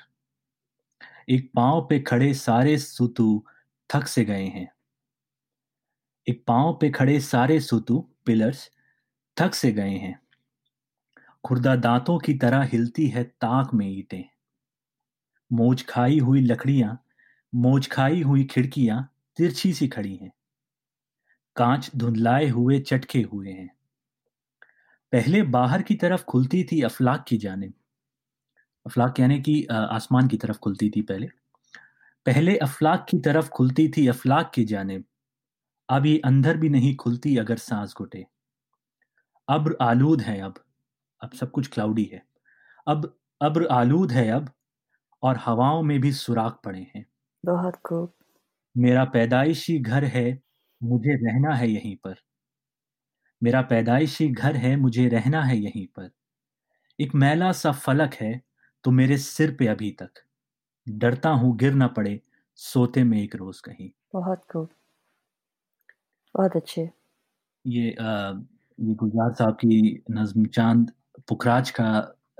एक 1.29 1.51
पाँव 1.55 1.87
पे 1.89 1.99
खड़े 1.99 2.33
सारे 2.33 2.77
सुतू 2.77 3.45
थक 3.93 4.07
से 4.07 4.25
गए 4.25 4.45
हैं। 4.45 4.71
एक 6.27 6.43
पाँव 6.47 6.77
पे 6.81 6.89
खड़े 6.89 7.19
सारे 7.19 7.59
सुतू 7.59 8.09
पिलर्स 8.25 8.71
थक 9.37 9.53
से 9.53 9.71
गए 9.71 9.95
हैं। 9.97 10.19
खुर्दा 11.43 11.75
दांतों 11.75 12.19
की 12.19 12.33
तरह 12.33 12.63
हिलती 12.63 13.07
है 13.07 13.23
ताक 13.23 13.73
में 13.73 13.87
ईंटें। 13.87 14.23
मोज 15.53 15.85
खाई 15.85 16.19
हुई 16.19 16.41
लकड़ियाँ 16.41 17.03
मोज 17.55 17.87
खाई 17.87 18.21
हुई 18.21 18.43
खिड़कियाँ 18.43 19.16
तिरछी 19.37 19.73
सी 19.73 19.87
खड़ी 19.87 20.15
हैं। 20.15 20.31
कांच 21.55 21.91
धुंधलाए 21.95 22.47
हुए, 22.47 22.79
चटके 22.79 23.21
हुए 23.21 23.49
हैं। 23.49 23.69
पहले 25.11 25.41
बाहर 25.41 25.81
की 25.81 25.95
तरफ़ 25.95 26.23
खुलती 26.23 26.63
थी 26.63 26.81
अफ़लाक 26.81 27.25
की 27.27 27.37
जानिब। 27.37 27.73
अफ़लाक 28.85 29.19
यानी 29.19 29.41
कि 29.41 29.63
आसमान 29.71 30.27
की 30.27 30.37
तरफ़ 30.37 30.57
खुलती 30.57 30.89
थी 30.89 31.01
पहले। 31.01 31.27
पहले 32.25 32.57
अफ़लाक 32.57 33.05
की 33.09 33.19
तरफ़ 33.19 33.49
खुलती 33.49 33.89
थी 33.89 34.07
अफ़लाक 34.07 34.51
की 34.55 34.65
जानिब। 34.65 35.03
अब 35.89 36.05
ये 36.05 36.21
अंदर 36.25 36.57
भी 36.57 36.69
नहीं 36.69 36.95
खुलती 36.95 37.37
अगर 37.37 37.57
सांस 37.57 37.93
घुटे 37.97 38.25
अब्र 39.47 39.77
आलूद 39.81 40.21
है 40.21 40.41
अब 40.41 40.53
अब 41.21 41.31
सब 41.33 41.51
कुछ 41.51 41.67
क्लाउडी 41.67 42.03
है 42.03 42.23
अब 42.87 43.19
अब्र 43.41 43.67
आलूद 43.67 44.11
है 44.11 44.29
अब 44.31 44.49
और 45.23 45.37
हवाओं 45.37 45.83
में 45.83 46.01
भी 46.01 46.11
सुराख 46.11 46.59
पड़े 46.65 46.87
हैं 46.95 47.05
बहुत 47.45 47.75
खूब 47.75 48.13
मेरा 48.77 49.03
पैदाइशी 49.05 49.77
घर 49.79 50.03
है 50.05 50.25
मुझे 50.81 51.15
रहना 51.15 51.55
है 51.55 51.69
यहीं 51.71 51.95
पर। 51.95 52.15
मेरा 53.41 53.61
पैदाइशी 53.61 54.27
घर 54.29 54.55
है 54.55 54.75
मुझे 54.75 55.07
रहना 55.07 55.43
है 55.43 55.57
यहीं 55.57 55.85
पर। 55.87 56.09
एक 56.99 57.15
मैला 57.15 57.51
सा 57.51 57.71
फलक 57.71 58.13
है 58.13 58.41
तो 58.83 58.91
मेरे 58.91 59.17
सिर 59.17 59.55
पे 59.59 59.67
अभी 59.67 59.91
तक। 59.91 60.23
डरता 60.87 61.29
हूँ 61.29 61.57
गिर 61.57 61.73
ना 61.73 61.87
पड़े 61.87 62.19
सोते 62.59 63.03
में 63.03 63.21
एक 63.23 63.35
रोज 63.35 63.59
कहीं। 63.61 63.91
बहुत 64.13 64.43
खूब। 64.51 64.69
बहुत 66.35 66.55
अच्छे। 66.55 66.89
ये 67.65 67.91
आ, 68.01 68.31
ये 68.79 68.93
गुलजार 68.95 69.33
साहब 69.33 69.53
की 69.55 70.03
नज्म 70.11 70.45
चाँद 70.47 70.91
पुखराज 71.29 71.69
का 71.79 71.85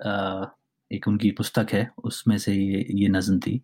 आ, 0.06 0.46
एक 0.92 1.08
उनकी 1.08 1.32
पुस्तक 1.32 1.68
है 1.74 1.90
उसमें 2.04 2.38
से 2.38 2.54
ये 2.54 2.86
ये 2.92 3.08
नज्म 3.10 3.40
थी। 3.40 3.62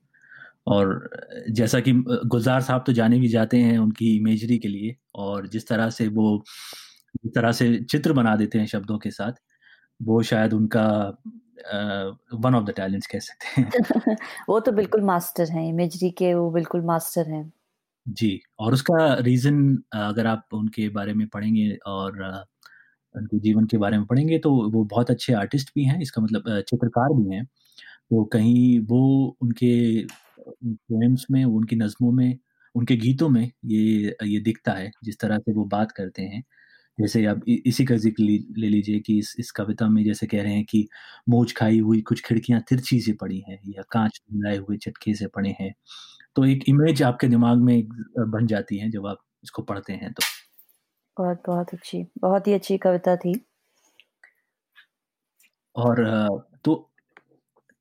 और 0.68 1.10
जैसा 1.52 1.80
कि 1.80 1.94
गुलजार 2.26 2.62
साहब 2.62 2.84
तो 2.88 2.94
जाने 2.94 3.20
भी 3.20 3.28
जाते 3.28 3.58
हैं 3.58 3.78
उनकी 3.78 4.16
इमेजरी 4.18 4.58
के 4.58 4.68
लिए 4.68 4.96
और 5.16 5.48
जिस 5.48 5.68
तरह 5.68 5.90
से 5.90 6.08
वो 6.10 6.44
जिस 7.24 7.34
तरह 7.36 7.52
से 7.52 7.78
चित्र 7.84 8.14
बना 8.14 8.36
देते 8.36 8.60
हैं 8.60 8.66
शब्दों 8.66 8.98
के 8.98 9.12
साथ 9.12 9.34
वो 10.00 10.22
शायद 10.24 10.54
उनका 10.54 10.86
वन 12.36 12.56
ऑफ़ 12.56 12.66
द 12.66 12.72
टैलेंट्स 12.72 13.08
कह 13.08 13.20
सकते 13.20 13.62
हैं। 13.62 13.72
वो 14.50 14.60
तो 14.60 14.72
बिल्कुल 14.72 15.02
मास्टर 15.02 15.50
हैं 15.52 15.68
इमेजरी 15.70 16.10
के 16.12 16.34
वो 16.34 16.50
बिल्कुल 16.52 16.82
मास्टर 16.82 17.30
हैं। 17.30 17.52
जी 18.06 18.40
और 18.60 18.74
उसका 18.74 19.14
रीज़न 19.16 19.60
अगर 19.96 20.28
आप 20.28 20.48
उनके 20.54 20.88
बारे 20.90 21.14
में 21.14 21.28
पढ़ेंगे 21.28 21.78
और 21.88 22.22
उनके 23.16 23.40
जीवन 23.40 23.66
के 23.66 23.78
बारे 23.78 23.98
में 23.98 24.06
पढ़ेंगे 24.08 24.40
तो 24.40 24.52
वो 24.72 24.84
बहुत 24.86 25.12
अच्छे 25.12 25.34
आर्टिस्ट 25.34 25.72
भी 25.76 25.84
हैं 25.86 26.02
इसका 26.02 26.22
मतलब 26.22 26.62
चित्रकार 26.62 27.14
भी 27.14 27.36
हैं। 27.36 27.46
तो 27.86 28.24
कहीं 28.26 28.80
वो 28.80 29.02
उनके 29.42 29.74
पोएम्स 30.50 31.26
में 31.32 31.44
उनकी 31.46 31.76
नज़मों 31.78 32.12
में 32.14 32.38
उनके 32.76 32.96
गीतों 32.98 33.30
में 33.30 33.44
ये 33.68 34.16
ये 34.26 34.40
दिखता 34.42 34.72
है 34.74 34.92
जिस 35.06 35.20
तरह 35.20 35.38
से 35.40 35.54
वो 35.54 35.66
बात 35.68 35.92
करते 35.94 36.22
हैं। 36.24 36.44
जैसे 36.98 37.26
अब 37.28 37.44
इसी 37.50 37.86
का 37.86 37.96
ज़िक्र 37.98 38.24
ले 38.60 38.70
लीजिए 38.70 39.00
कि 39.02 39.18
इस 39.20 39.36
इस 39.40 39.52
कविता 39.54 39.88
में 39.90 40.04
जैसे 40.06 40.28
कह 40.28 40.44
रहे 40.44 40.54
हैं 40.56 40.66
कि 40.66 40.88
मोज 41.30 41.54
खाई 41.56 41.80
हुई 41.82 42.02
कुछ 42.04 42.22
खिड़कियाँ 42.26 42.62
तिरछी 42.70 43.00
से 43.02 43.14
पड़ी 43.22 43.40
हैं 43.50 43.60
या 43.70 43.84
कांच 43.92 44.22
मिलाए 44.34 44.58
हुए 44.60 44.78
चटके 44.80 45.14
से 45.16 45.28
पड़े 45.30 45.56
हैं। 45.62 45.74
तो 46.36 46.46
एक 46.48 46.66
इमेज 46.70 47.04
आपके 47.04 47.28
दिमाग 47.30 47.64
में 47.64 47.82
बन 48.30 48.48
जाती 48.48 48.78
है 48.80 48.90
जब 48.92 49.08
आप 49.08 49.24
इसको 49.44 49.62
पढ़ते 49.64 49.94
हैं 49.96 50.14
तो। 50.14 50.24
बहुत 51.18 51.42
बहुत 51.48 51.74
अच्छी 51.74 52.04
बहुत 52.20 52.48
ही 52.48 52.54
अच्छी 52.54 52.78
कविता 52.80 53.16
थी। 53.18 53.34
और 55.76 56.04
तो 56.66 56.74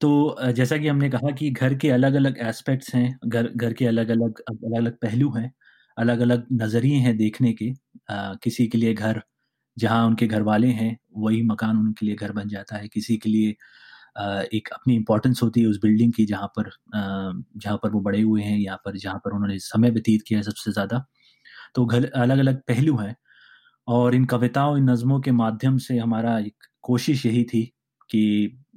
तो 0.02 0.36
जैसा 0.52 0.76
कि 0.78 0.88
हमने 0.88 1.10
कहा 1.10 1.30
कि 1.30 1.50
घर 1.50 1.74
के 1.74 1.90
अलग 1.90 2.14
अलग 2.14 2.38
एस्पेक्ट्स 2.38 2.94
हैं 2.94 3.18
घर 3.26 3.48
घर 3.56 3.72
के 3.72 3.86
अलग 3.86 4.08
अलग 4.08 4.40
अलग 4.48 4.74
अलग 4.76 4.96
पहलू 4.98 5.30
हैं 5.32 5.52
अलग 5.98 6.20
अलग 6.20 6.46
नज़रिए 6.52 6.96
हैं 6.96 7.16
देखने 7.16 7.52
के 7.52 7.70
आ, 8.10 8.34
किसी 8.34 8.66
के 8.68 8.78
लिए 8.78 8.94
घर 8.94 9.22
जहाँ 9.78 10.06
उनके 10.06 10.26
घर 10.26 10.42
वाले 10.42 10.68
हैं 10.68 10.98
वही 11.16 11.42
मकान 11.42 11.76
उनके 11.78 12.06
लिए 12.06 12.14
घर 12.16 12.32
बन 12.32 12.48
जाता 12.48 12.76
है 12.76 12.88
किसी 12.88 13.16
के 13.18 13.30
लिए 13.30 13.54
आ, 14.18 14.42
एक 14.54 14.68
अपनी 14.68 14.96
इम्पोर्टेंस 14.96 15.40
होती 15.42 15.60
है 15.60 15.66
उस 15.66 15.80
बिल्डिंग 15.82 16.12
की 16.12 16.26
जहाँ 16.26 16.48
पर 16.58 16.70
जहाँ 16.94 17.76
पर 17.82 17.90
वो 17.90 18.00
बड़े 18.00 18.20
हुए 18.22 18.42
हैं 18.42 18.58
यहाँ 18.58 18.78
पर 18.84 18.96
जहाँ 18.98 19.18
पर 19.18 19.32
उन्होंने 19.32 19.58
समय 19.58 19.90
व्यतीत 19.90 20.22
किया 20.28 20.38
है 20.38 20.44
सबसे 20.44 20.72
ज़्यादा। 20.72 21.04
तो 21.74 21.86
घर 21.86 22.10
अलग 22.16 22.38
अलग 22.38 22.62
पहलू 22.68 22.96
हैं 22.98 23.16
और 23.88 24.14
इन 24.14 24.24
कविताओं 24.26 24.78
इन 24.78 24.90
नज़मों 24.90 25.20
के 25.20 25.32
माध्यम 25.32 25.78
से 25.78 25.98
हमारा 25.98 26.38
एक 26.38 26.56
कोशिश 26.82 27.26
यही 27.26 27.44
थी 27.44 27.64
कि 28.10 28.22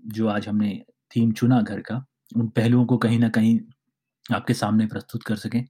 जो 0.08 0.28
आज 0.28 0.48
हमने 0.48 0.84
थीम 1.16 1.32
चुना 1.32 1.62
घर 1.62 1.80
का, 1.82 2.06
उन 2.38 2.48
पहलुओं 2.48 2.86
को 2.86 2.98
कहीं 2.98 3.20
ना 3.20 3.30
कहीं 3.30 3.60
आपके 4.36 4.54
सामने 4.54 4.86
प्रस्तुत 4.86 5.24
कर 5.24 5.36
सकें। 5.36 5.64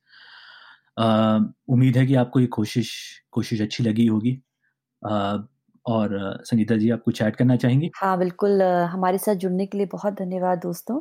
उम्मीद 1.69 1.97
है 1.97 2.05
कि 2.05 2.15
आपको 2.15 2.39
ये 2.39 2.47
कोशिश 2.47 2.91
कोशिश 3.31 3.61
अच्छी 3.61 3.83
लगी 3.83 4.05
होगी। 4.07 4.41
और 5.85 6.17
संगीता 6.45 6.75
जी, 6.77 6.89
आप 6.89 7.01
कुछ 7.05 7.21
ऐड 7.21 7.35
करना 7.35 7.55
चाहेंगी? 7.55 7.89
हाँ 7.95 8.17
बिल्कुल 8.19 8.61
हमारे 8.63 9.17
साथ 9.17 9.35
जुड़ने 9.35 9.65
के 9.65 9.77
लिए 9.77 9.87
बहुत 9.87 10.13
धन्यवाद 10.13 10.59
दोस्तों। 10.59 10.99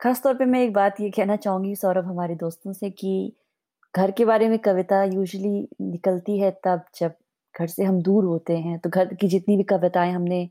खास 0.00 0.22
तौर 0.22 0.34
पे 0.34 0.44
मैं 0.44 0.62
एक 0.62 0.72
बात 0.72 1.00
ये 1.00 1.10
कहना 1.10 1.36
चाहूँगी 1.36 1.74
सौरभ, 1.74 2.04
हमारे 2.04 2.34
दोस्तों 2.34 2.72
से 2.72 2.90
कि 2.90 3.32
घर 3.94 4.10
के 4.10 4.24
बारे 4.24 4.48
में 4.48 4.58
कविता 4.58 5.02
यूजली 5.04 5.68
निकलती 5.82 6.38
है 6.38 6.50
तब 6.64 6.84
जब 7.00 7.14
घर 7.54 7.66
से 7.66 7.84
हम 7.84 8.00
दूर 8.02 8.24
होते 8.24 8.56
हैं। 8.58 8.78
तो 8.78 8.90
घर 8.90 9.14
की 9.14 9.28
जितनी 9.28 9.56
भी 9.56 9.62
कविताएँ 9.64 10.12
हमने 10.12 10.48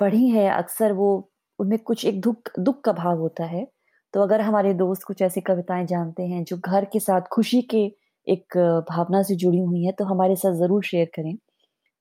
पढ़ी 0.00 0.28
है, 0.28 0.48
अक्सर 0.50 0.92
वो 0.92 1.29
उनमें 1.60 1.78
कुछ 1.80 2.04
एक 2.06 2.20
दुख 2.22 2.50
दुख 2.60 2.80
का 2.84 2.92
भाव 2.94 3.18
होता 3.20 3.44
है। 3.46 3.66
तो 4.14 4.22
अगर 4.22 4.40
हमारे 4.42 4.72
दोस्त 4.76 5.02
कुछ 5.04 5.22
ऐसी 5.22 5.40
कविताएँ 5.42 5.86
जानते 5.86 6.22
हैं 6.24 6.42
जो 6.44 6.56
घर 6.58 6.84
के 6.92 7.00
साथ 7.00 7.22
खुशी 7.32 7.62
के 7.70 7.84
एक 8.26 8.56
भावना 8.90 9.22
से 9.24 9.36
जुड़ी 9.36 9.58
हुई 9.60 9.84
है 9.84 9.92
तो 9.94 10.04
हमारे 10.06 10.36
साथ 10.36 10.54
ज़रूर 10.58 10.84
शेयर 10.84 11.10
करें। 11.16 11.34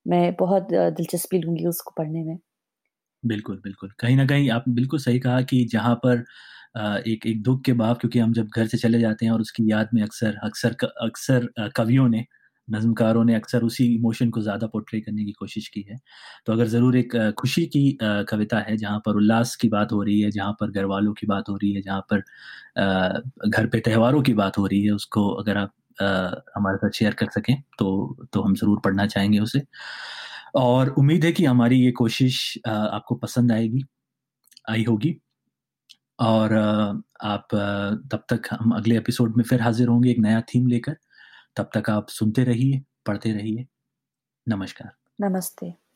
मैं 0.06 0.36
बहुत 0.38 0.67
दिलचस्पी 0.72 1.39
लूँगी 1.39 1.67
उसको 1.67 1.93
पढ़ने 1.98 2.24
में। 2.24 2.38
बिल्कुल 3.24 3.58
बिल्कुल। 3.63 3.89
कहीं 4.00 4.15
ना 4.17 4.26
कहीं 4.28 4.50
आप 4.52 4.63
बिल्कुल 4.69 5.00
सही 5.00 5.19
कहा 5.19 5.41
कि 5.43 5.63
जहाँ 5.72 5.95
पर 6.06 6.24
एक 7.08 7.26
एक 7.28 7.41
दुख 7.43 7.63
के 7.65 7.74
भाव, 7.74 7.95
क्योंकि 7.95 8.19
हम 8.19 8.34
जब 8.34 8.50
घर 8.56 8.67
से 8.67 8.78
चले 8.78 9.00
जाते 9.00 9.26
हैं 9.26 9.32
और 9.34 9.41
उसकी 9.41 9.72
याद 9.72 9.89
में 9.93 10.02
अक्सर 10.04 10.36
अक्सर 10.43 10.76
अक्सर 11.02 11.48
कवियों 11.78 12.08
ने 12.10 12.26
नज़मकारों 12.69 13.23
ने 13.25 13.36
अक्सर 13.36 13.63
उसी 13.63 13.86
इमोशन 13.95 14.29
को 14.29 14.41
ज़्यादा 14.41 14.67
पोर्ट्रे 14.67 14.99
करने 15.01 15.25
की 15.25 15.32
कोशिश 15.34 15.67
की 15.69 15.82
है। 15.89 15.97
तो 16.45 16.53
अगर 16.53 16.67
ज़रूर 16.67 16.97
एक 16.97 17.15
खुशी 17.39 17.65
की 17.67 17.97
कविता 18.01 18.60
है 18.62 18.77
जहाँ 18.77 18.99
पर 19.05 19.15
उल्लास 19.15 19.55
की 19.55 19.69
बात 19.69 19.91
हो 19.91 20.01
रही 20.03 20.19
है, 20.21 20.32
जहाँ 20.32 20.53
पर 20.60 20.71
घर 20.71 20.86
वालों 20.88 21.13
की 21.13 21.27
बात 21.27 21.49
हो 21.49 21.55
रही 21.58 21.73
है, 21.73 21.82
जहाँ 21.82 22.01
पर 22.12 22.23
घर 23.49 23.67
पे 23.67 23.79
त्योहारों 23.82 24.21
की 24.23 24.34
बात 24.36 24.58
हो 24.58 24.65
रही 24.67 24.84
है, 24.84 24.91
उसको 24.93 25.29
अगर 25.34 25.58
आप 25.58 25.73
हमारे 26.58 26.77
साथ 26.77 26.89
शेयर 26.91 27.13
कर 27.13 27.29
सकें 27.32 27.55
तो 27.79 28.27
तो 28.34 28.41
हम 28.41 28.53
ज़रूर 28.55 28.79
पढ़ना 28.84 29.05
चाहेंगे 29.08 29.39
उसे। 29.39 29.62
और 30.58 30.89
उम्मीद 30.91 31.25
है 31.25 31.32
कि 31.32 31.45
हमारी 31.45 31.79
ये 31.79 31.91
कोशिश 31.93 32.58
आपको 32.67 33.15
पसंद 33.17 33.51
आएगी, 33.51 33.84
आई 34.69 34.84
होगी। 34.86 35.15
और 36.21 36.53
आप 37.23 37.47
तब 38.12 38.23
तक 38.29 38.47
हम 38.53 38.71
अगले 38.75 38.97
एपिसोड 38.97 39.36
में 39.38 39.43
फिर 39.45 39.62
हाजिर 39.62 39.88
होंगे 39.88 40.10
एक 40.12 40.19
नया 40.19 40.41
थीम 40.49 40.67
लेकर। 40.67 40.95
तब 41.55 41.69
तक 41.77 41.89
आप 41.89 42.09
सुनते 42.09 42.43
रहिए 42.43 42.81
पढ़ते 43.05 43.31
रहिए। 43.31 43.65
नमस्कार। 44.47 44.91
नमस्ते। 45.21 45.88